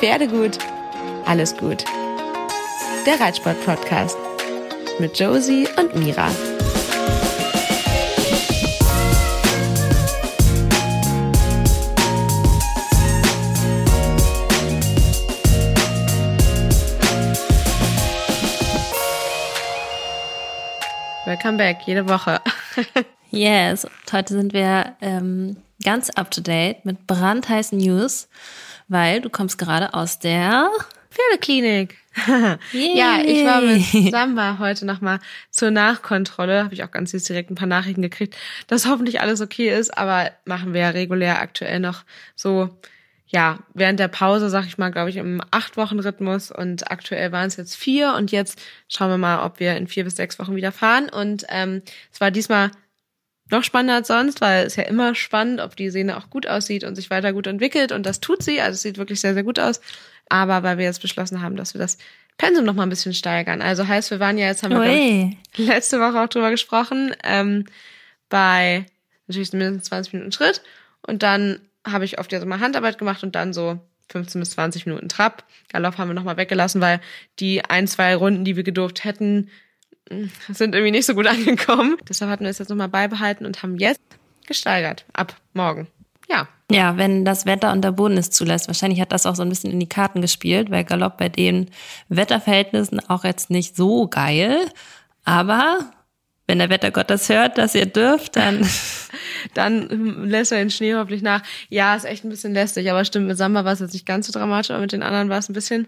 [0.00, 0.58] Pferde gut,
[1.24, 1.82] alles gut.
[3.06, 4.18] Der Reitsport-Podcast
[4.98, 6.28] mit Josie und Mira.
[21.24, 22.42] Welcome back, jede Woche.
[23.30, 28.28] yes, und heute sind wir ähm, ganz up to date mit brandheißen News,
[28.88, 30.70] weil du kommst gerade aus der
[31.10, 31.96] Pferdeklinik.
[32.72, 35.18] ja, ich war mit Samba heute nochmal
[35.50, 36.64] zur Nachkontrolle.
[36.64, 39.96] Habe ich auch ganz süß direkt ein paar Nachrichten gekriegt, dass hoffentlich alles okay ist.
[39.96, 42.70] Aber machen wir ja regulär aktuell noch so,
[43.26, 46.50] ja, während der Pause, sag ich mal, glaube ich, im acht Wochen Rhythmus.
[46.50, 48.14] Und aktuell waren es jetzt vier.
[48.14, 51.08] Und jetzt schauen wir mal, ob wir in vier bis sechs Wochen wieder fahren.
[51.08, 51.82] Und ähm,
[52.12, 52.70] es war diesmal
[53.50, 56.84] noch spannender als sonst, weil es ja immer spannend, ob die Sehne auch gut aussieht
[56.84, 57.92] und sich weiter gut entwickelt.
[57.92, 58.60] Und das tut sie.
[58.60, 59.80] Also es sieht wirklich sehr, sehr gut aus.
[60.28, 61.98] Aber weil wir jetzt beschlossen haben, dass wir das
[62.38, 63.62] Pensum noch mal ein bisschen steigern.
[63.62, 67.64] Also heißt, wir waren ja jetzt, haben wir letzte Woche auch drüber gesprochen, ähm,
[68.28, 68.86] bei
[69.26, 70.62] natürlich mindestens 20 Minuten Schritt.
[71.06, 73.78] Und dann habe ich oft ja so mal Handarbeit gemacht und dann so
[74.10, 75.44] 15 bis 20 Minuten Trab.
[75.72, 77.00] Galopp haben wir nochmal weggelassen, weil
[77.38, 79.50] die ein, zwei Runden, die wir gedurft hätten,
[80.52, 81.96] sind irgendwie nicht so gut angekommen.
[82.08, 84.00] Deshalb hatten wir es jetzt nochmal beibehalten und haben jetzt
[84.46, 85.04] gesteigert.
[85.12, 85.88] Ab morgen.
[86.28, 86.48] Ja.
[86.70, 88.66] Ja, wenn das Wetter und der Boden es zulässt.
[88.66, 91.70] Wahrscheinlich hat das auch so ein bisschen in die Karten gespielt, weil Galopp bei den
[92.08, 94.66] Wetterverhältnissen auch jetzt nicht so geil.
[95.24, 95.78] Aber
[96.46, 98.66] wenn der Wettergott das hört, dass ihr dürft, dann.
[99.54, 101.42] dann lässt er den Schnee hoffentlich nach.
[101.68, 104.26] Ja, ist echt ein bisschen lästig, aber stimmt, mit Samba war es jetzt nicht ganz
[104.26, 105.86] so dramatisch, aber mit den anderen war es ein bisschen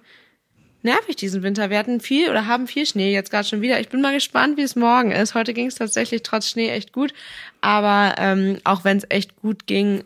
[0.83, 1.71] nervig diesen Winter.
[1.71, 3.81] Wir hatten viel oder haben viel Schnee jetzt gerade schon wieder.
[3.81, 5.35] Ich bin mal gespannt, wie es morgen ist.
[5.35, 7.13] Heute ging es tatsächlich trotz Schnee echt gut.
[7.61, 10.05] Aber ähm, auch wenn es echt gut ging,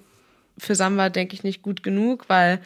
[0.58, 2.60] für Samba denke ich nicht gut genug, weil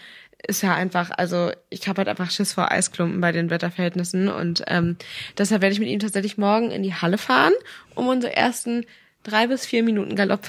[0.46, 4.62] ist ja einfach, also ich habe halt einfach Schiss vor Eisklumpen bei den Wetterverhältnissen und
[4.68, 4.96] ähm,
[5.38, 7.54] deshalb werde ich mit ihm tatsächlich morgen in die Halle fahren,
[7.94, 8.84] um unsere ersten
[9.24, 10.42] drei bis vier Minuten Galopp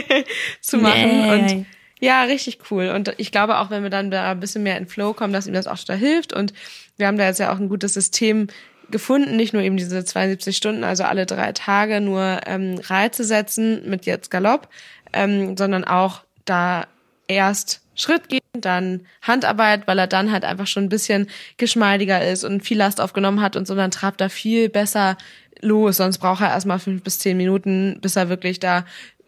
[0.60, 1.32] zu machen yeah.
[1.32, 1.66] und
[2.00, 2.88] ja, richtig cool.
[2.88, 5.46] Und ich glaube auch, wenn wir dann da ein bisschen mehr in Flow kommen, dass
[5.46, 6.34] ihm das auch da hilft.
[6.34, 6.52] Und
[6.96, 8.48] wir haben da jetzt ja auch ein gutes System
[8.90, 13.88] gefunden, nicht nur eben diese 72 Stunden, also alle drei Tage nur ähm, Reize setzen
[13.88, 14.68] mit jetzt Galopp,
[15.12, 16.86] ähm, sondern auch da
[17.26, 22.44] erst Schritt gehen, dann Handarbeit, weil er dann halt einfach schon ein bisschen geschmeidiger ist
[22.44, 25.16] und viel Last aufgenommen hat und so, dann trabt er viel besser
[25.60, 25.98] los.
[25.98, 28.84] Sonst braucht er erstmal fünf bis zehn Minuten, bis er wirklich da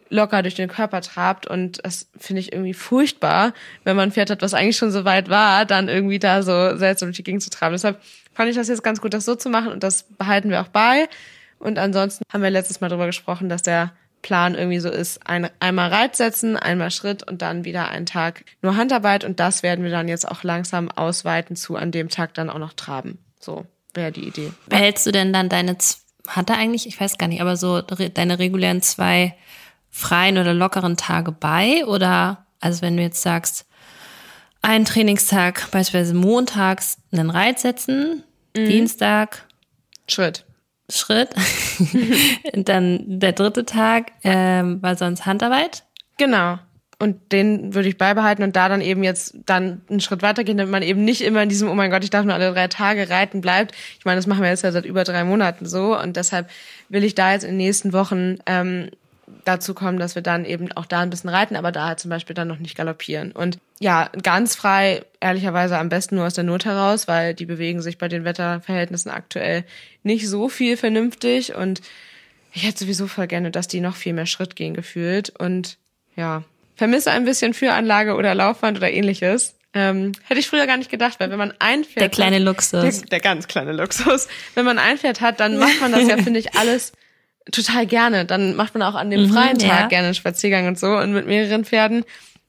[0.09, 3.53] locker durch den Körper trabt und das finde ich irgendwie furchtbar,
[3.83, 6.77] wenn man ein Pferd hat, was eigentlich schon so weit war, dann irgendwie da so
[6.77, 7.73] seltsam durch die Gegend zu traben.
[7.73, 8.01] Deshalb
[8.33, 10.69] fand ich das jetzt ganz gut, das so zu machen und das behalten wir auch
[10.69, 11.07] bei.
[11.59, 13.91] Und ansonsten haben wir letztes Mal darüber gesprochen, dass der
[14.21, 18.43] Plan irgendwie so ist, ein, einmal Reiz setzen, einmal Schritt und dann wieder einen Tag
[18.61, 22.33] nur Handarbeit und das werden wir dann jetzt auch langsam ausweiten zu an dem Tag
[22.33, 23.19] dann auch noch traben.
[23.39, 24.51] So wäre die Idee.
[24.67, 25.77] Behältst du denn dann deine,
[26.27, 29.35] hat er eigentlich, ich weiß gar nicht, aber so deine regulären zwei
[29.89, 31.85] freien oder lockeren Tage bei?
[31.85, 33.65] Oder, also wenn du jetzt sagst,
[34.61, 38.23] einen Trainingstag, beispielsweise montags einen Reiz setzen,
[38.55, 38.65] mhm.
[38.65, 39.45] Dienstag
[40.09, 40.45] Schritt.
[40.89, 41.29] Schritt.
[42.53, 45.83] dann der dritte Tag ähm, war sonst Handarbeit.
[46.17, 46.59] Genau.
[46.99, 50.71] Und den würde ich beibehalten und da dann eben jetzt dann einen Schritt weitergehen, damit
[50.71, 53.09] man eben nicht immer in diesem, oh mein Gott, ich darf nur alle drei Tage
[53.09, 53.75] reiten bleibt.
[53.99, 56.49] Ich meine, das machen wir jetzt ja seit über drei Monaten so und deshalb
[56.89, 58.89] will ich da jetzt in den nächsten Wochen ähm,
[59.43, 62.09] dazu kommen, dass wir dann eben auch da ein bisschen reiten, aber da halt zum
[62.09, 63.31] Beispiel dann noch nicht galoppieren.
[63.31, 67.81] Und ja, ganz frei, ehrlicherweise am besten nur aus der Not heraus, weil die bewegen
[67.81, 69.63] sich bei den Wetterverhältnissen aktuell
[70.03, 71.81] nicht so viel vernünftig und
[72.53, 75.77] ich hätte sowieso voll gerne, dass die noch viel mehr Schritt gehen gefühlt und
[76.15, 76.43] ja,
[76.75, 79.55] vermisse ein bisschen Führanlage oder Laufband oder ähnliches.
[79.73, 83.01] Ähm, hätte ich früher gar nicht gedacht, weil wenn man ein Pferd Der kleine Luxus.
[83.01, 84.27] Der, der ganz kleine Luxus.
[84.55, 86.93] Wenn man ein Pferd hat, dann macht man das ja, finde ich, alles
[87.51, 88.25] total gerne.
[88.25, 89.87] Dann macht man auch an dem mhm, freien Tag ja.
[89.87, 90.97] gerne einen Spaziergang und so.
[90.97, 92.03] Und mit mehreren Pferden,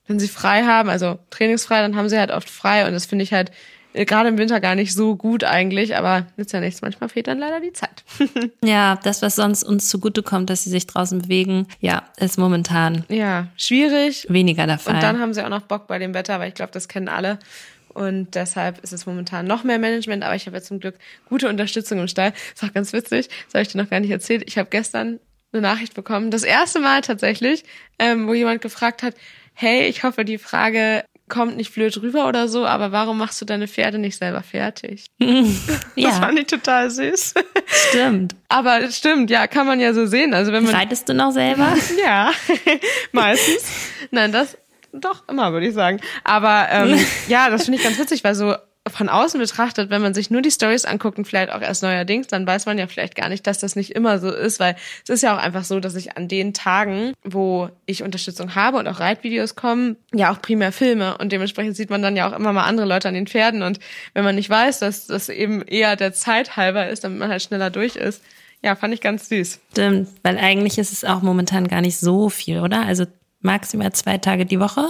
[0.07, 2.87] wenn sie frei haben, also trainingsfrei, dann haben sie halt oft frei.
[2.87, 3.51] Und das finde ich halt
[3.93, 6.83] äh, gerade im Winter gar nicht so gut eigentlich, aber nützt ja nichts.
[6.83, 8.05] Manchmal fehlt dann leider die Zeit.
[8.65, 13.05] ja, das, was sonst uns zugutekommt, dass sie sich draußen bewegen, ja, ist momentan.
[13.09, 14.27] Ja, schwierig.
[14.29, 14.97] Weniger der Fall.
[14.97, 17.09] Und dann haben sie auch noch Bock bei dem Wetter, weil ich glaube, das kennen
[17.09, 17.39] alle.
[17.99, 20.95] Und deshalb ist es momentan noch mehr Management, aber ich habe jetzt zum Glück
[21.29, 22.33] gute Unterstützung im Stall.
[22.55, 24.45] Ist auch ganz witzig, das habe ich dir noch gar nicht erzählt.
[24.47, 25.19] Ich habe gestern
[25.53, 27.65] eine Nachricht bekommen, das erste Mal tatsächlich,
[27.99, 29.15] ähm, wo jemand gefragt hat,
[29.53, 33.45] hey, ich hoffe, die Frage kommt nicht blöd rüber oder so, aber warum machst du
[33.45, 35.07] deine Pferde nicht selber fertig?
[35.19, 35.43] ja.
[35.97, 37.35] Das fand ich total süß.
[37.67, 38.37] Stimmt.
[38.49, 40.35] Aber stimmt, ja, kann man ja so sehen.
[40.35, 41.75] Also wenn man Reitest du noch selber?
[42.05, 42.31] ja,
[43.13, 43.65] meistens.
[44.13, 44.57] Nein, das
[44.93, 46.01] doch immer, würde ich sagen.
[46.25, 46.99] Aber ähm,
[47.29, 48.55] ja, das finde ich ganz witzig, weil so
[48.91, 52.27] von außen betrachtet, wenn man sich nur die Stories anguckt und vielleicht auch erst neuerdings,
[52.27, 55.11] dann weiß man ja vielleicht gar nicht, dass das nicht immer so ist, weil es
[55.11, 58.89] ist ja auch einfach so, dass ich an den Tagen, wo ich Unterstützung habe und
[58.89, 62.53] auch Reitvideos kommen, ja auch primär filme und dementsprechend sieht man dann ja auch immer
[62.53, 63.79] mal andere Leute an den Pferden und
[64.15, 67.43] wenn man nicht weiß, dass das eben eher der Zeit halber ist, damit man halt
[67.43, 68.23] schneller durch ist,
[68.63, 69.61] ja, fand ich ganz süß.
[69.71, 72.83] Stimmt, weil eigentlich ist es auch momentan gar nicht so viel, oder?
[72.83, 73.05] Also
[73.41, 74.89] maximal zwei Tage die Woche?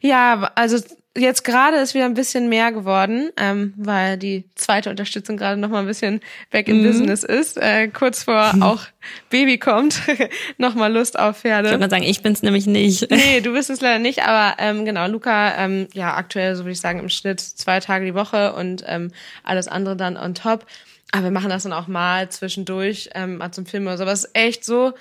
[0.00, 0.78] Ja, also
[1.16, 5.68] jetzt gerade ist wieder ein bisschen mehr geworden, ähm, weil die zweite Unterstützung gerade noch
[5.68, 6.20] mal ein bisschen
[6.50, 6.86] back in mhm.
[6.86, 7.56] Business ist.
[7.56, 8.82] Äh, kurz vor auch
[9.30, 10.00] Baby kommt,
[10.58, 11.68] noch mal Lust auf Pferde.
[11.68, 13.10] Ich würde mal sagen, ich bin's nämlich nicht.
[13.10, 16.72] Nee, du bist es leider nicht, aber ähm, genau, Luca, ähm, ja, aktuell, so würde
[16.72, 19.12] ich sagen, im Schnitt zwei Tage die Woche und ähm,
[19.44, 20.66] alles andere dann on top.
[21.12, 24.02] Aber wir machen das dann auch mal zwischendurch, ähm, mal zum Film oder so.
[24.02, 24.94] Aber es ist echt so,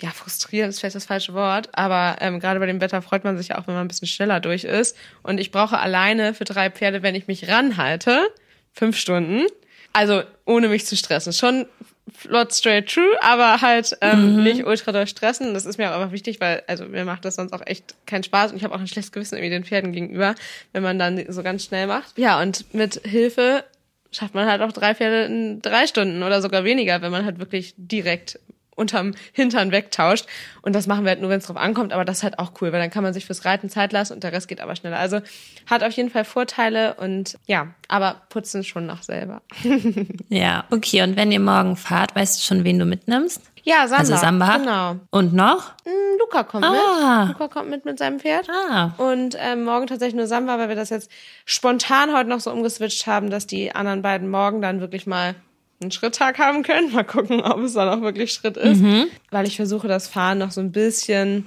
[0.00, 3.38] ja, frustrierend ist vielleicht das falsche Wort, aber ähm, gerade bei dem Wetter freut man
[3.38, 4.96] sich auch, wenn man ein bisschen schneller durch ist.
[5.22, 8.28] Und ich brauche alleine für drei Pferde, wenn ich mich ranhalte,
[8.72, 9.46] fünf Stunden.
[9.92, 11.32] Also ohne mich zu stressen.
[11.32, 11.66] Schon
[12.14, 14.42] flott straight true, aber halt ähm, mhm.
[14.42, 15.54] nicht ultra doll stressen.
[15.54, 18.22] Das ist mir auch einfach wichtig, weil also mir macht das sonst auch echt keinen
[18.22, 20.34] Spaß und ich habe auch ein schlechtes Gewissen irgendwie den Pferden gegenüber,
[20.72, 22.18] wenn man dann so ganz schnell macht.
[22.18, 23.64] Ja, und mit Hilfe
[24.12, 27.38] schafft man halt auch drei Pferde in drei Stunden oder sogar weniger, wenn man halt
[27.38, 28.38] wirklich direkt
[28.76, 30.26] unterm Hintern wegtauscht.
[30.62, 32.52] Und das machen wir halt nur, wenn es drauf ankommt, aber das ist halt auch
[32.60, 34.76] cool, weil dann kann man sich fürs Reiten Zeit lassen und der Rest geht aber
[34.76, 34.98] schneller.
[34.98, 35.20] Also
[35.68, 39.42] hat auf jeden Fall Vorteile und ja, aber putzen schon noch selber.
[40.28, 41.02] ja, okay.
[41.02, 43.42] Und wenn ihr morgen fahrt, weißt du schon, wen du mitnimmst?
[43.66, 43.96] Ja, Samba.
[43.98, 44.56] Also Samba.
[44.58, 44.96] Genau.
[45.10, 45.72] Und noch?
[45.84, 47.24] Mm, Luca kommt ah.
[47.26, 47.32] mit.
[47.32, 48.48] Luca kommt mit mit seinem Pferd.
[48.48, 48.92] Ah.
[48.96, 51.10] Und ähm, morgen tatsächlich nur Samba, weil wir das jetzt
[51.44, 55.34] spontan heute noch so umgeswitcht haben, dass die anderen beiden morgen dann wirklich mal
[55.80, 56.92] einen Schritttag haben können.
[56.92, 58.80] Mal gucken, ob es dann auch wirklich Schritt ist.
[58.80, 59.06] Mhm.
[59.30, 61.46] Weil ich versuche, das Fahren noch so ein bisschen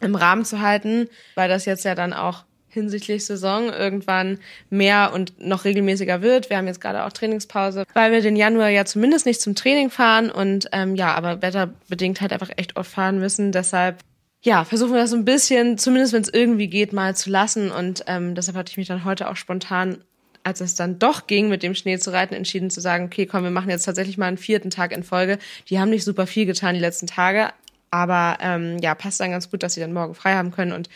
[0.00, 4.38] im Rahmen zu halten, weil das jetzt ja dann auch hinsichtlich Saison irgendwann
[4.70, 6.50] mehr und noch regelmäßiger wird.
[6.50, 9.90] Wir haben jetzt gerade auch Trainingspause, weil wir den Januar ja zumindest nicht zum Training
[9.90, 13.52] fahren und ähm, ja, aber wetterbedingt halt einfach echt oft fahren müssen.
[13.52, 13.98] Deshalb
[14.42, 17.70] ja, versuchen wir das so ein bisschen, zumindest wenn es irgendwie geht, mal zu lassen.
[17.70, 20.04] Und ähm, deshalb hatte ich mich dann heute auch spontan
[20.42, 23.44] als es dann doch ging, mit dem Schnee zu reiten, entschieden zu sagen, okay, komm,
[23.44, 25.38] wir machen jetzt tatsächlich mal einen vierten Tag in Folge.
[25.68, 27.50] Die haben nicht super viel getan die letzten Tage,
[27.90, 30.72] aber ähm, ja, passt dann ganz gut, dass sie dann morgen frei haben können.
[30.72, 30.88] Und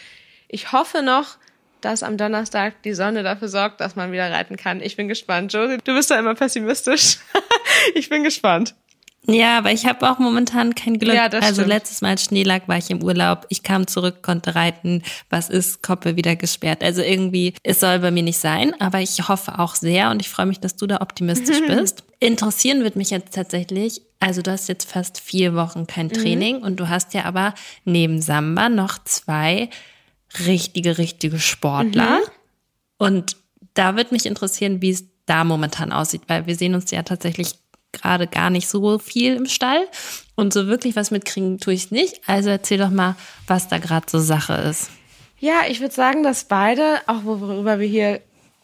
[0.49, 1.39] ich hoffe noch,
[1.81, 4.81] dass am Donnerstag die Sonne dafür sorgt, dass man wieder reiten kann.
[4.81, 5.53] Ich bin gespannt.
[5.53, 7.19] Josie, du bist da immer pessimistisch.
[7.95, 8.75] ich bin gespannt.
[9.29, 11.15] Ja, aber ich habe auch momentan kein Glück.
[11.15, 11.69] Ja, das also stimmt.
[11.69, 13.47] letztes Mal als Schnee lag, war ich im Urlaub.
[13.51, 15.03] Ich kam zurück, konnte reiten.
[15.31, 15.81] Was ist?
[15.83, 16.83] Koppel wieder gesperrt.
[16.83, 20.29] Also irgendwie, es soll bei mir nicht sein, aber ich hoffe auch sehr und ich
[20.29, 22.03] freue mich, dass du da optimistisch bist.
[22.19, 26.13] Interessieren wird mich jetzt tatsächlich, also du hast jetzt fast vier Wochen kein Mhm.
[26.15, 27.55] Training und du hast ja aber
[27.85, 29.71] neben Samba noch zwei
[30.47, 32.19] richtige, richtige Sportler.
[32.19, 32.23] Mhm.
[32.99, 33.37] Und
[33.75, 37.55] da wird mich interessieren, wie es da momentan aussieht, weil wir sehen uns ja tatsächlich
[37.93, 39.87] gerade gar nicht so viel im Stall
[40.35, 42.21] und so wirklich was mitkriegen tue ich nicht.
[42.27, 43.17] Also erzähl doch mal,
[43.47, 44.91] was da gerade so Sache ist.
[45.39, 48.21] Ja, ich würde sagen, dass beide, auch worüber wir hier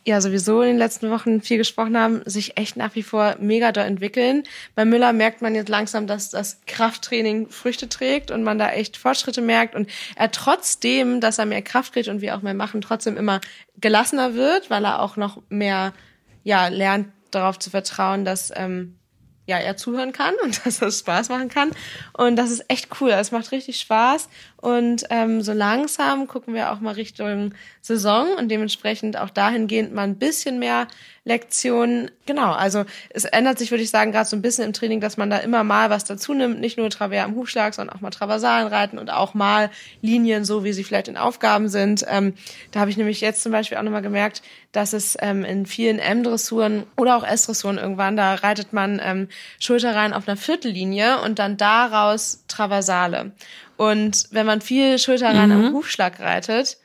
[0.08, 3.72] ja sowieso in den letzten Wochen viel gesprochen haben, sich echt nach wie vor mega
[3.72, 4.42] doll entwickeln.
[4.74, 8.96] Bei Müller merkt man jetzt langsam, dass das Krafttraining Früchte trägt und man da echt
[8.96, 12.80] Fortschritte merkt und er trotzdem, dass er mehr Kraft kriegt und wir auch mehr machen,
[12.80, 13.40] trotzdem immer
[13.80, 15.92] gelassener wird, weil er auch noch mehr
[16.42, 18.98] ja lernt darauf zu vertrauen, dass ähm,
[19.48, 21.70] ja, er zuhören kann und dass das Spaß machen kann.
[22.12, 23.10] Und das ist echt cool.
[23.10, 24.28] Es macht richtig Spaß.
[24.60, 30.02] Und ähm, so langsam gucken wir auch mal Richtung Saison und dementsprechend auch dahingehend mal
[30.02, 30.88] ein bisschen mehr
[31.24, 32.10] Lektionen.
[32.26, 35.16] Genau, also es ändert sich, würde ich sagen, gerade so ein bisschen im Training, dass
[35.16, 36.58] man da immer mal was dazu nimmt.
[36.58, 39.70] Nicht nur Travers am Hufschlag, sondern auch mal Traversalen reiten und auch mal
[40.02, 42.04] Linien, so wie sie vielleicht in Aufgaben sind.
[42.08, 42.34] Ähm,
[42.72, 46.00] da habe ich nämlich jetzt zum Beispiel auch nochmal gemerkt, dass es ähm, in vielen
[46.00, 49.28] M-Dressuren oder auch S-Dressuren irgendwann, da reitet man ähm,
[49.60, 53.32] Schulter rein auf einer Viertellinie und dann daraus Traversale.
[53.78, 56.78] Und wenn man viel Schulter rein am Hufschlag reitet,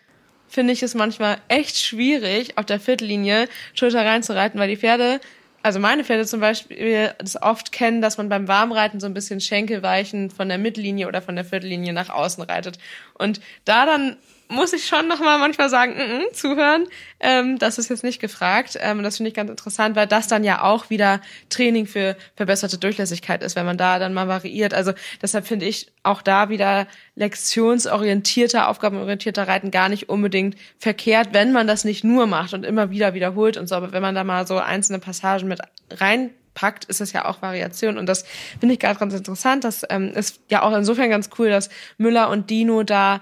[0.48, 5.20] finde ich es manchmal echt schwierig, auf der Viertellinie Schulter reinzureiten, weil die Pferde,
[5.64, 9.42] also meine Pferde zum Beispiel, das oft kennen, dass man beim Warmreiten so ein bisschen
[9.42, 12.78] Schenkelweichen von der Mittellinie oder von der Viertellinie nach außen reitet.
[13.16, 14.18] Und da dann
[14.50, 16.88] muss ich schon noch mal manchmal sagen, mm -mm, zuhören,
[17.20, 18.78] ähm, das ist jetzt nicht gefragt.
[18.80, 22.78] Ähm, das finde ich ganz interessant, weil das dann ja auch wieder Training für verbesserte
[22.78, 24.74] Durchlässigkeit ist, wenn man da dann mal variiert.
[24.74, 31.52] Also deshalb finde ich auch da wieder lektionsorientierter, aufgabenorientierter Reiten gar nicht unbedingt verkehrt, wenn
[31.52, 33.76] man das nicht nur macht und immer wieder wiederholt und so.
[33.76, 35.60] Aber wenn man da mal so einzelne Passagen mit
[35.90, 37.98] rein packt, ist es ja auch Variation.
[37.98, 38.26] Und das
[38.60, 39.64] finde ich gerade ganz interessant.
[39.64, 43.22] Das ähm, ist ja auch insofern ganz cool, dass Müller und Dino da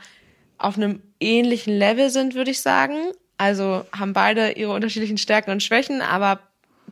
[0.58, 2.96] auf einem ähnlichen Level sind, würde ich sagen.
[3.38, 6.40] Also haben beide ihre unterschiedlichen Stärken und Schwächen, aber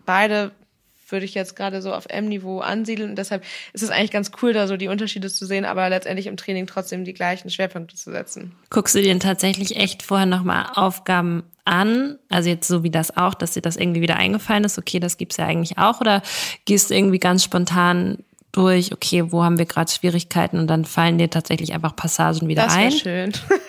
[0.05, 0.51] beide
[1.11, 3.11] würde ich jetzt gerade so auf M-Niveau ansiedeln.
[3.11, 3.43] Und deshalb
[3.73, 6.67] ist es eigentlich ganz cool, da so die Unterschiede zu sehen, aber letztendlich im Training
[6.67, 8.55] trotzdem die gleichen Schwerpunkte zu setzen.
[8.69, 12.17] Guckst du dir denn tatsächlich echt vorher nochmal Aufgaben an?
[12.29, 15.17] Also jetzt so wie das auch, dass dir das irgendwie wieder eingefallen ist, okay, das
[15.17, 16.21] gibt's ja eigentlich auch, oder
[16.65, 18.19] gehst du irgendwie ganz spontan
[18.51, 22.63] durch, okay, wo haben wir gerade Schwierigkeiten und dann fallen dir tatsächlich einfach Passagen wieder
[22.63, 22.89] das ein?
[22.89, 23.31] Das schön.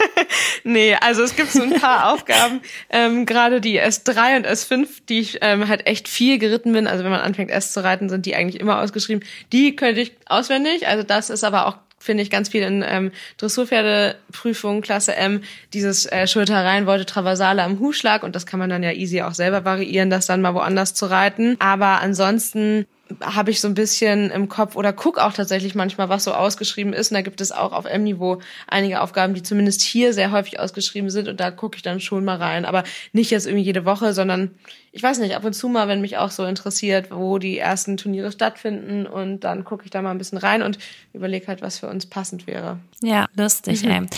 [0.65, 2.61] nee, also es gibt so ein paar Aufgaben,
[2.91, 6.87] ähm, gerade die S3 und S5, die ich ähm, halt echt viel geritten bin.
[6.87, 9.25] Also wenn man anfängt S zu reiten, sind die eigentlich immer ausgeschrieben.
[9.53, 10.87] Die könnte ich auswendig.
[10.87, 15.43] Also das ist aber auch finde ich ganz viel in ähm, Dressurpferdeprüfungen Klasse M
[15.75, 19.21] dieses äh, Schulter rein wollte Traversale am Hufschlag und das kann man dann ja easy
[19.21, 21.57] auch selber variieren, das dann mal woanders zu reiten.
[21.61, 22.87] Aber ansonsten
[23.21, 26.93] habe ich so ein bisschen im Kopf oder guck auch tatsächlich manchmal, was so ausgeschrieben
[26.93, 27.11] ist.
[27.11, 31.11] Und da gibt es auch auf M-Niveau einige Aufgaben, die zumindest hier sehr häufig ausgeschrieben
[31.11, 31.29] sind.
[31.29, 32.65] Und da gucke ich dann schon mal rein.
[32.65, 34.51] Aber nicht jetzt irgendwie jede Woche, sondern
[34.93, 37.97] ich weiß nicht, ab und zu mal, wenn mich auch so interessiert, wo die ersten
[37.97, 39.07] Turniere stattfinden.
[39.07, 40.79] Und dann gucke ich da mal ein bisschen rein und
[41.13, 42.79] überlege halt, was für uns passend wäre.
[43.03, 43.85] Ja, lustig.
[43.85, 44.09] Mhm.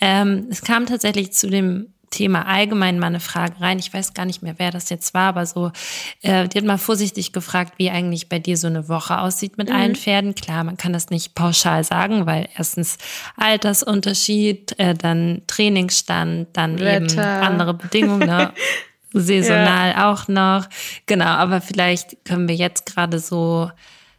[0.00, 3.80] Ähm, es kam tatsächlich zu dem Thema allgemein mal eine Frage rein.
[3.80, 5.72] Ich weiß gar nicht mehr, wer das jetzt war, aber so,
[6.20, 9.68] äh, die hat mal vorsichtig gefragt, wie eigentlich bei dir so eine Woche aussieht mit
[9.68, 9.74] mhm.
[9.74, 10.36] allen Pferden.
[10.36, 12.98] Klar, man kann das nicht pauschal sagen, weil erstens
[13.36, 17.02] Altersunterschied, äh, dann Trainingsstand, dann Wetter.
[17.02, 18.28] eben andere Bedingungen.
[18.28, 18.52] Ne?
[19.12, 20.12] Saisonal ja.
[20.12, 20.68] auch noch.
[21.06, 23.70] Genau, aber vielleicht können wir jetzt gerade so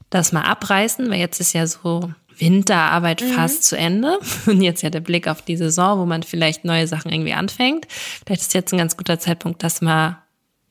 [0.10, 3.34] das mal abreißen, weil jetzt ist ja so Winterarbeit mhm.
[3.34, 4.20] fast zu Ende.
[4.46, 7.88] Und jetzt ja der Blick auf die Saison, wo man vielleicht neue Sachen irgendwie anfängt.
[8.26, 10.22] Vielleicht ist jetzt ein ganz guter Zeitpunkt, das mal,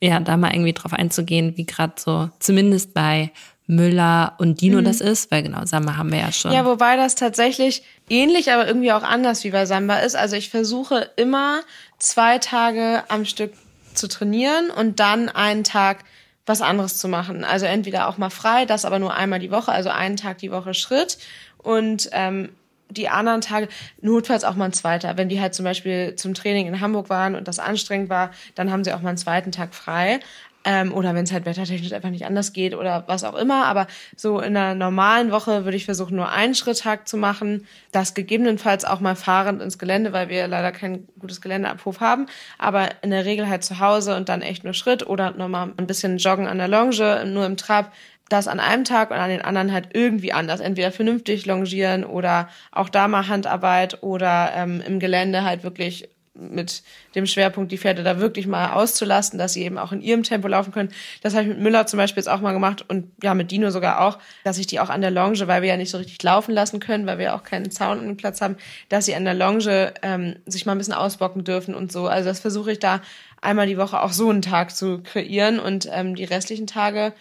[0.01, 3.31] ja, da mal irgendwie drauf einzugehen, wie gerade so, zumindest bei
[3.65, 4.85] Müller und Dino mhm.
[4.85, 6.51] das ist, weil genau, Samba haben wir ja schon.
[6.51, 10.15] Ja, wobei das tatsächlich ähnlich, aber irgendwie auch anders wie bei Samba ist.
[10.15, 11.61] Also ich versuche immer
[11.97, 13.53] zwei Tage am Stück
[13.93, 16.03] zu trainieren und dann einen Tag
[16.45, 17.45] was anderes zu machen.
[17.45, 20.51] Also entweder auch mal frei, das aber nur einmal die Woche, also einen Tag die
[20.51, 21.17] Woche Schritt
[21.63, 22.49] und ähm,
[22.89, 23.67] die anderen Tage,
[24.01, 25.17] notfalls auch mal ein zweiter.
[25.17, 28.71] Wenn die halt zum Beispiel zum Training in Hamburg waren und das anstrengend war, dann
[28.71, 30.19] haben sie auch mal einen zweiten Tag frei.
[30.65, 33.65] Ähm, oder wenn es halt wettertechnisch einfach nicht anders geht oder was auch immer.
[33.65, 37.67] Aber so in einer normalen Woche würde ich versuchen, nur einen Schritttag zu machen.
[37.91, 42.27] Das gegebenenfalls auch mal fahrend ins Gelände, weil wir leider kein gutes Geländeabhof haben.
[42.57, 45.87] Aber in der Regel halt zu Hause und dann echt nur Schritt oder nochmal ein
[45.87, 47.91] bisschen joggen an der Longe, nur im Trab
[48.29, 50.59] das an einem Tag und an den anderen halt irgendwie anders.
[50.59, 56.81] Entweder vernünftig longieren oder auch da mal Handarbeit oder ähm, im Gelände halt wirklich mit
[57.13, 60.47] dem Schwerpunkt, die Pferde da wirklich mal auszulasten, dass sie eben auch in ihrem Tempo
[60.47, 60.89] laufen können.
[61.21, 63.69] Das habe ich mit Müller zum Beispiel jetzt auch mal gemacht und ja, mit Dino
[63.69, 66.21] sogar auch, dass ich die auch an der Longe, weil wir ja nicht so richtig
[66.23, 68.57] laufen lassen können, weil wir auch keinen Zaun und Platz haben,
[68.89, 72.07] dass sie an der Longe ähm, sich mal ein bisschen ausbocken dürfen und so.
[72.07, 73.01] Also das versuche ich da
[73.39, 77.13] einmal die Woche auch so einen Tag zu kreieren und ähm, die restlichen Tage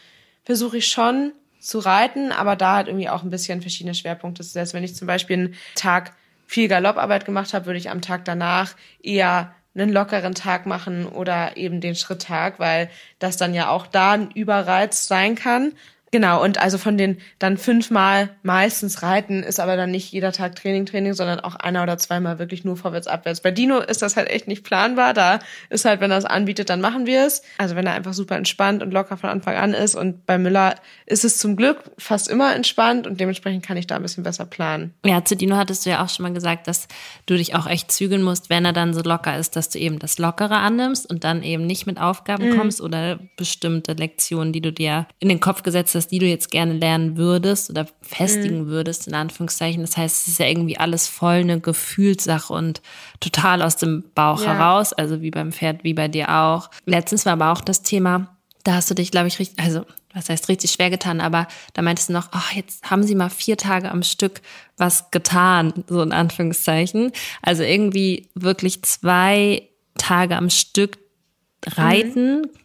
[0.45, 4.51] versuche ich schon zu reiten, aber da halt irgendwie auch ein bisschen verschiedene Schwerpunkte zu
[4.51, 4.75] setzen.
[4.75, 6.13] Wenn ich zum Beispiel einen Tag
[6.47, 11.57] viel Galopparbeit gemacht habe, würde ich am Tag danach eher einen lockeren Tag machen oder
[11.57, 15.73] eben den Schritttag, weil das dann ja auch da ein Überreiz sein kann.
[16.13, 20.57] Genau, und also von den dann fünfmal meistens Reiten ist aber dann nicht jeder Tag
[20.57, 23.41] Training, Training, sondern auch einer oder zweimal wirklich nur vorwärts, abwärts.
[23.41, 25.15] Bei Dino ist das halt echt nicht planbar.
[25.15, 25.39] Da
[25.71, 27.43] ist halt, wenn er es anbietet, dann machen wir es.
[27.57, 29.95] Also wenn er einfach super entspannt und locker von Anfang an ist.
[29.95, 30.75] Und bei Müller
[31.07, 34.45] ist es zum Glück fast immer entspannt und dementsprechend kann ich da ein bisschen besser
[34.45, 34.93] planen.
[35.07, 36.89] Ja, zu Dino hattest du ja auch schon mal gesagt, dass
[37.25, 39.99] du dich auch echt zügeln musst, wenn er dann so locker ist, dass du eben
[39.99, 42.59] das Lockere annimmst und dann eben nicht mit Aufgaben mhm.
[42.59, 46.51] kommst oder bestimmte Lektionen, die du dir in den Kopf gesetzt hast, die du jetzt
[46.51, 48.67] gerne lernen würdest oder festigen mhm.
[48.69, 49.83] würdest, in Anführungszeichen.
[49.83, 52.83] Das heißt, es ist ja irgendwie alles voll eine Gefühlssache und
[53.21, 54.55] total aus dem Bauch ja.
[54.55, 56.71] heraus, also wie beim Pferd, wie bei dir auch.
[56.85, 60.29] Letztens war aber auch das Thema, da hast du dich, glaube ich, richtig, also was
[60.29, 63.57] heißt richtig schwer getan, aber da meintest du noch, ach, jetzt haben sie mal vier
[63.57, 64.43] Tage am Stück
[64.77, 67.13] was getan, so in Anführungszeichen.
[67.41, 70.99] Also irgendwie wirklich zwei Tage am Stück
[71.77, 72.62] reiten, mhm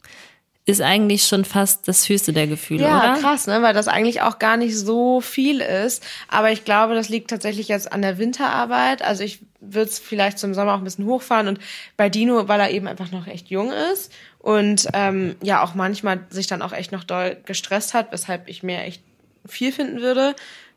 [0.67, 3.07] ist eigentlich schon fast das höchste der Gefühle, ja, oder?
[3.07, 3.62] Ja, krass, ne?
[3.62, 6.05] weil das eigentlich auch gar nicht so viel ist.
[6.27, 9.01] Aber ich glaube, das liegt tatsächlich jetzt an der Winterarbeit.
[9.01, 11.59] Also ich würde es vielleicht zum Sommer auch ein bisschen hochfahren und
[11.95, 16.19] bei Dino, weil er eben einfach noch echt jung ist und ähm, ja auch manchmal
[16.29, 19.01] sich dann auch echt noch doll gestresst hat, weshalb ich mir echt
[19.45, 20.36] viel finden würde.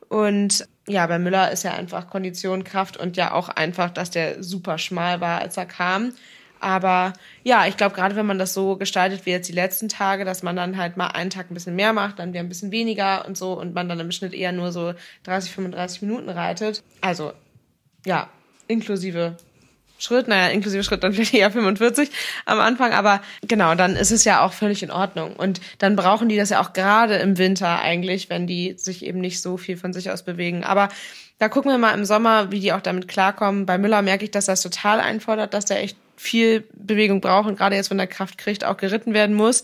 [0.08, 4.42] Und ja, bei Müller ist ja einfach Kondition, Kraft und ja auch einfach, dass der
[4.44, 6.12] super schmal war, als er kam.
[6.60, 10.24] Aber ja, ich glaube, gerade wenn man das so gestaltet wie jetzt die letzten Tage,
[10.24, 12.70] dass man dann halt mal einen Tag ein bisschen mehr macht, dann wieder ein bisschen
[12.70, 14.92] weniger und so und man dann im Schnitt eher nur so
[15.24, 16.82] 30, 35 Minuten reitet.
[17.00, 17.32] Also
[18.04, 18.28] ja,
[18.68, 19.36] inklusive
[19.98, 22.10] Schritt, naja, inklusive Schritt dann vielleicht eher 45
[22.46, 25.36] am Anfang, aber genau, dann ist es ja auch völlig in Ordnung.
[25.36, 29.20] Und dann brauchen die das ja auch gerade im Winter eigentlich, wenn die sich eben
[29.20, 30.64] nicht so viel von sich aus bewegen.
[30.64, 30.88] Aber
[31.38, 33.66] da gucken wir mal im Sommer, wie die auch damit klarkommen.
[33.66, 37.56] Bei Müller merke ich, dass das total einfordert, dass der echt viel Bewegung braucht und
[37.56, 39.62] gerade jetzt, wenn er Kraft kriegt, auch geritten werden muss.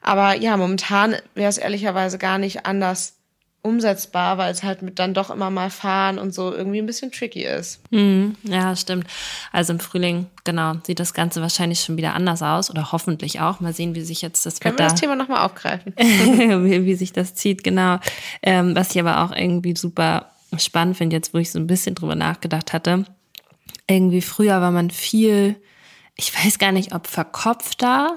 [0.00, 3.16] Aber ja, momentan wäre es ehrlicherweise gar nicht anders
[3.62, 7.10] umsetzbar, weil es halt mit dann doch immer mal fahren und so irgendwie ein bisschen
[7.10, 7.82] tricky ist.
[7.90, 9.06] Mhm, ja, stimmt.
[9.52, 13.60] Also im Frühling, genau, sieht das Ganze wahrscheinlich schon wieder anders aus oder hoffentlich auch.
[13.60, 14.84] Mal sehen, wie sich jetzt das Können Wetter...
[14.84, 15.92] wir das Thema nochmal aufgreifen?
[15.98, 17.98] wie, wie sich das zieht, genau.
[18.42, 21.96] Ähm, was ich aber auch irgendwie super spannend finde, jetzt wo ich so ein bisschen
[21.96, 23.04] drüber nachgedacht hatte.
[23.86, 25.56] Irgendwie früher war man viel,
[26.20, 28.14] ich weiß gar nicht, ob verkopfter,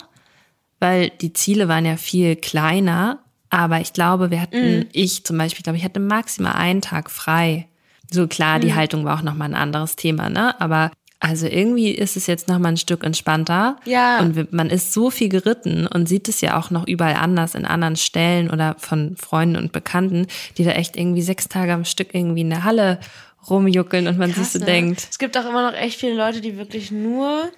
[0.80, 4.86] weil die Ziele waren ja viel kleiner aber ich glaube, wir hatten, mm.
[4.94, 7.68] ich zum Beispiel, glaube ich, hatte maximal einen Tag frei.
[8.12, 8.76] So klar, die mm.
[8.76, 10.60] Haltung war auch nochmal ein anderes Thema, ne?
[10.60, 13.76] Aber also irgendwie ist es jetzt nochmal ein Stück entspannter.
[13.86, 14.22] Ja.
[14.22, 17.66] Und man ist so viel geritten und sieht es ja auch noch überall anders in
[17.66, 20.26] anderen Stellen oder von Freunden und Bekannten,
[20.58, 23.00] die da echt irgendwie sechs Tage am Stück irgendwie in der Halle
[23.48, 24.66] rumjuckeln und man Krass, sich so ne?
[24.66, 25.08] denkt.
[25.12, 27.52] Es gibt auch immer noch echt viele Leute, die wirklich nur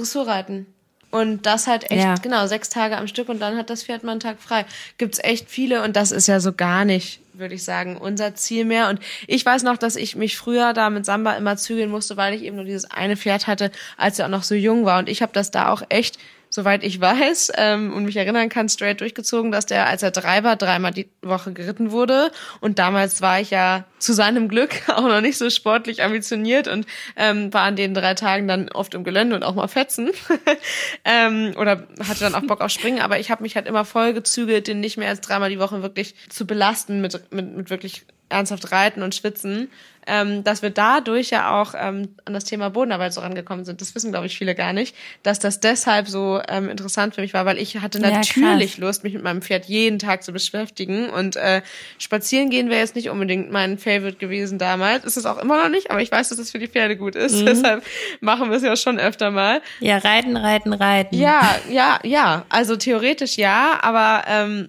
[0.00, 0.66] Dressur reiten.
[1.10, 2.14] Und das halt echt, ja.
[2.14, 4.64] genau, sechs Tage am Stück und dann hat das Pferd mal einen Tag frei.
[4.96, 8.64] Gibt's echt viele und das ist ja so gar nicht, würde ich sagen, unser Ziel
[8.64, 8.88] mehr.
[8.88, 12.34] Und ich weiß noch, dass ich mich früher da mit Samba immer zügeln musste, weil
[12.34, 15.00] ich eben nur dieses eine Pferd hatte, als er auch noch so jung war.
[15.00, 16.16] Und ich habe das da auch echt
[16.50, 20.42] soweit ich weiß ähm, und mich erinnern kann, straight durchgezogen, dass der, als er drei
[20.42, 22.32] war, dreimal die Woche geritten wurde.
[22.60, 26.86] Und damals war ich ja zu seinem Glück auch noch nicht so sportlich ambitioniert und
[27.16, 30.10] ähm, war an den drei Tagen dann oft im Gelände und auch mal fetzen.
[31.04, 33.00] ähm, oder hatte dann auch Bock auf Springen.
[33.00, 35.82] Aber ich habe mich halt immer voll gezügelt, den nicht mehr als dreimal die Woche
[35.82, 39.70] wirklich zu belasten mit, mit, mit wirklich ernsthaft reiten und schwitzen,
[40.10, 43.80] ähm, dass wir dadurch ja auch ähm, an das Thema Bodenarbeit so rangekommen sind.
[43.80, 47.32] Das wissen, glaube ich, viele gar nicht, dass das deshalb so ähm, interessant für mich
[47.32, 51.08] war, weil ich hatte natürlich ja, Lust, mich mit meinem Pferd jeden Tag zu beschäftigen
[51.08, 51.62] und äh,
[51.98, 55.04] spazieren gehen wäre jetzt nicht unbedingt mein Favorite gewesen damals.
[55.04, 56.96] Ist es auch immer noch nicht, aber ich weiß, dass es das für die Pferde
[56.96, 57.40] gut ist.
[57.40, 57.46] Mhm.
[57.46, 57.84] Deshalb
[58.20, 59.62] machen wir es ja schon öfter mal.
[59.78, 61.16] Ja, reiten, reiten, reiten.
[61.16, 62.44] Ja, ja, ja.
[62.48, 64.68] Also theoretisch ja, aber ähm,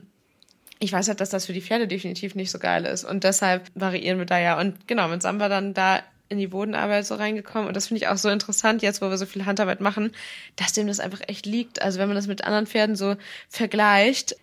[0.82, 3.04] ich weiß halt, dass das für die Pferde definitiv nicht so geil ist.
[3.04, 4.60] Und deshalb variieren wir da ja.
[4.60, 7.68] Und genau, mit Samba dann da in die Bodenarbeit so reingekommen.
[7.68, 10.12] Und das finde ich auch so interessant, jetzt wo wir so viel Handarbeit machen,
[10.56, 11.84] dass dem das einfach echt liegt.
[11.84, 13.16] Also wenn man das mit anderen Pferden so
[13.48, 14.36] vergleicht,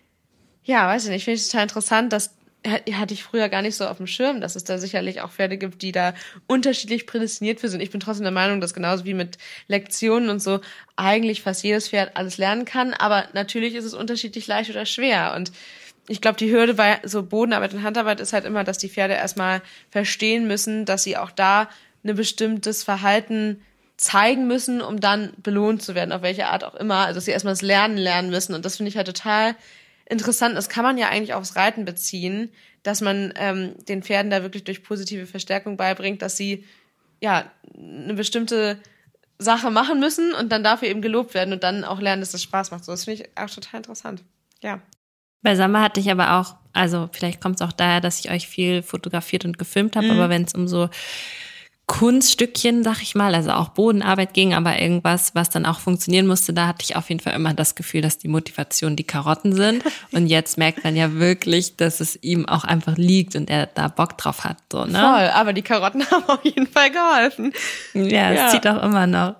[0.63, 2.35] ja, weiß ich nicht, finde ich total interessant, dass
[2.67, 5.57] hatte ich früher gar nicht so auf dem Schirm, dass es da sicherlich auch Pferde
[5.57, 6.13] gibt, die da
[6.45, 7.79] unterschiedlich prädestiniert für sind.
[7.79, 10.59] Ich bin trotzdem der Meinung, dass genauso wie mit Lektionen und so
[10.97, 15.33] eigentlich fast jedes Pferd alles lernen kann, aber natürlich ist es unterschiedlich leicht oder schwer
[15.37, 15.53] und
[16.09, 19.13] ich glaube, die Hürde bei so Bodenarbeit und Handarbeit ist halt immer, dass die Pferde
[19.13, 21.69] erstmal verstehen müssen, dass sie auch da
[22.03, 23.61] ein bestimmtes Verhalten
[23.95, 27.05] zeigen müssen, um dann belohnt zu werden, auf welche Art auch immer.
[27.05, 28.55] Also dass sie erstmal das Lernen lernen müssen.
[28.55, 29.55] Und das finde ich halt total
[30.05, 30.57] interessant.
[30.57, 32.49] Das kann man ja eigentlich aufs Reiten beziehen,
[32.81, 36.65] dass man ähm, den Pferden da wirklich durch positive Verstärkung beibringt, dass sie
[37.21, 38.79] ja eine bestimmte
[39.37, 42.41] Sache machen müssen und dann dafür eben gelobt werden und dann auch lernen, dass das
[42.41, 42.85] Spaß macht.
[42.85, 44.23] So, das finde ich auch total interessant.
[44.61, 44.81] Ja.
[45.41, 48.47] Bei Samba hatte ich aber auch, also vielleicht kommt es auch daher, dass ich euch
[48.47, 50.13] viel fotografiert und gefilmt habe, mhm.
[50.13, 50.89] aber wenn es um so
[51.89, 56.53] Kunststückchen, sag ich mal, also auch Bodenarbeit ging, aber irgendwas, was dann auch funktionieren musste,
[56.53, 59.83] da hatte ich auf jeden Fall immer das Gefühl, dass die Motivation die Karotten sind.
[60.11, 63.87] Und jetzt merkt man ja wirklich, dass es ihm auch einfach liegt und er da
[63.87, 64.57] Bock drauf hat.
[64.71, 64.99] So, ne?
[64.99, 67.53] Voll, aber die Karotten haben auf jeden Fall geholfen.
[67.95, 68.49] Ja, es ja.
[68.49, 69.35] zieht auch immer noch.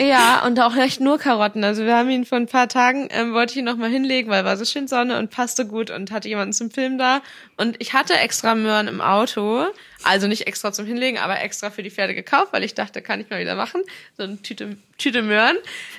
[0.00, 1.64] Ja, und auch echt nur Karotten.
[1.64, 4.30] Also wir haben ihn vor ein paar Tagen, ähm, wollte ich ihn noch mal hinlegen,
[4.30, 7.22] weil war so schön Sonne und passte gut und hatte jemanden zum Film da.
[7.56, 9.64] Und ich hatte extra Möhren im Auto.
[10.02, 13.20] Also nicht extra zum Hinlegen, aber extra für die Pferde gekauft, weil ich dachte, kann
[13.20, 13.82] ich mal wieder machen.
[14.16, 15.56] So eine Tüte, Tüte Möhren.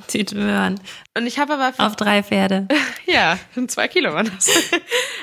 [0.08, 0.80] Tüte Möhren.
[1.16, 1.74] Und ich habe aber...
[1.84, 2.68] Auf drei Pferde.
[3.06, 4.48] ja, zwei Kilo waren das.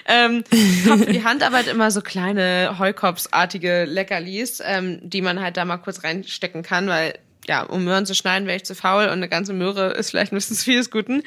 [0.06, 0.42] ähm,
[0.88, 5.78] habe für die Handarbeit immer so kleine Heukopsartige Leckerlis, ähm, die man halt da mal
[5.78, 7.14] kurz reinstecken kann, weil
[7.48, 10.32] ja, um Möhren zu schneiden, wäre ich zu faul und eine ganze Möhre ist vielleicht
[10.32, 11.22] ein bisschen zu viel des Guten.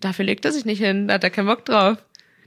[0.00, 1.98] Dafür legt er sich nicht hin, da hat er keinen Bock drauf.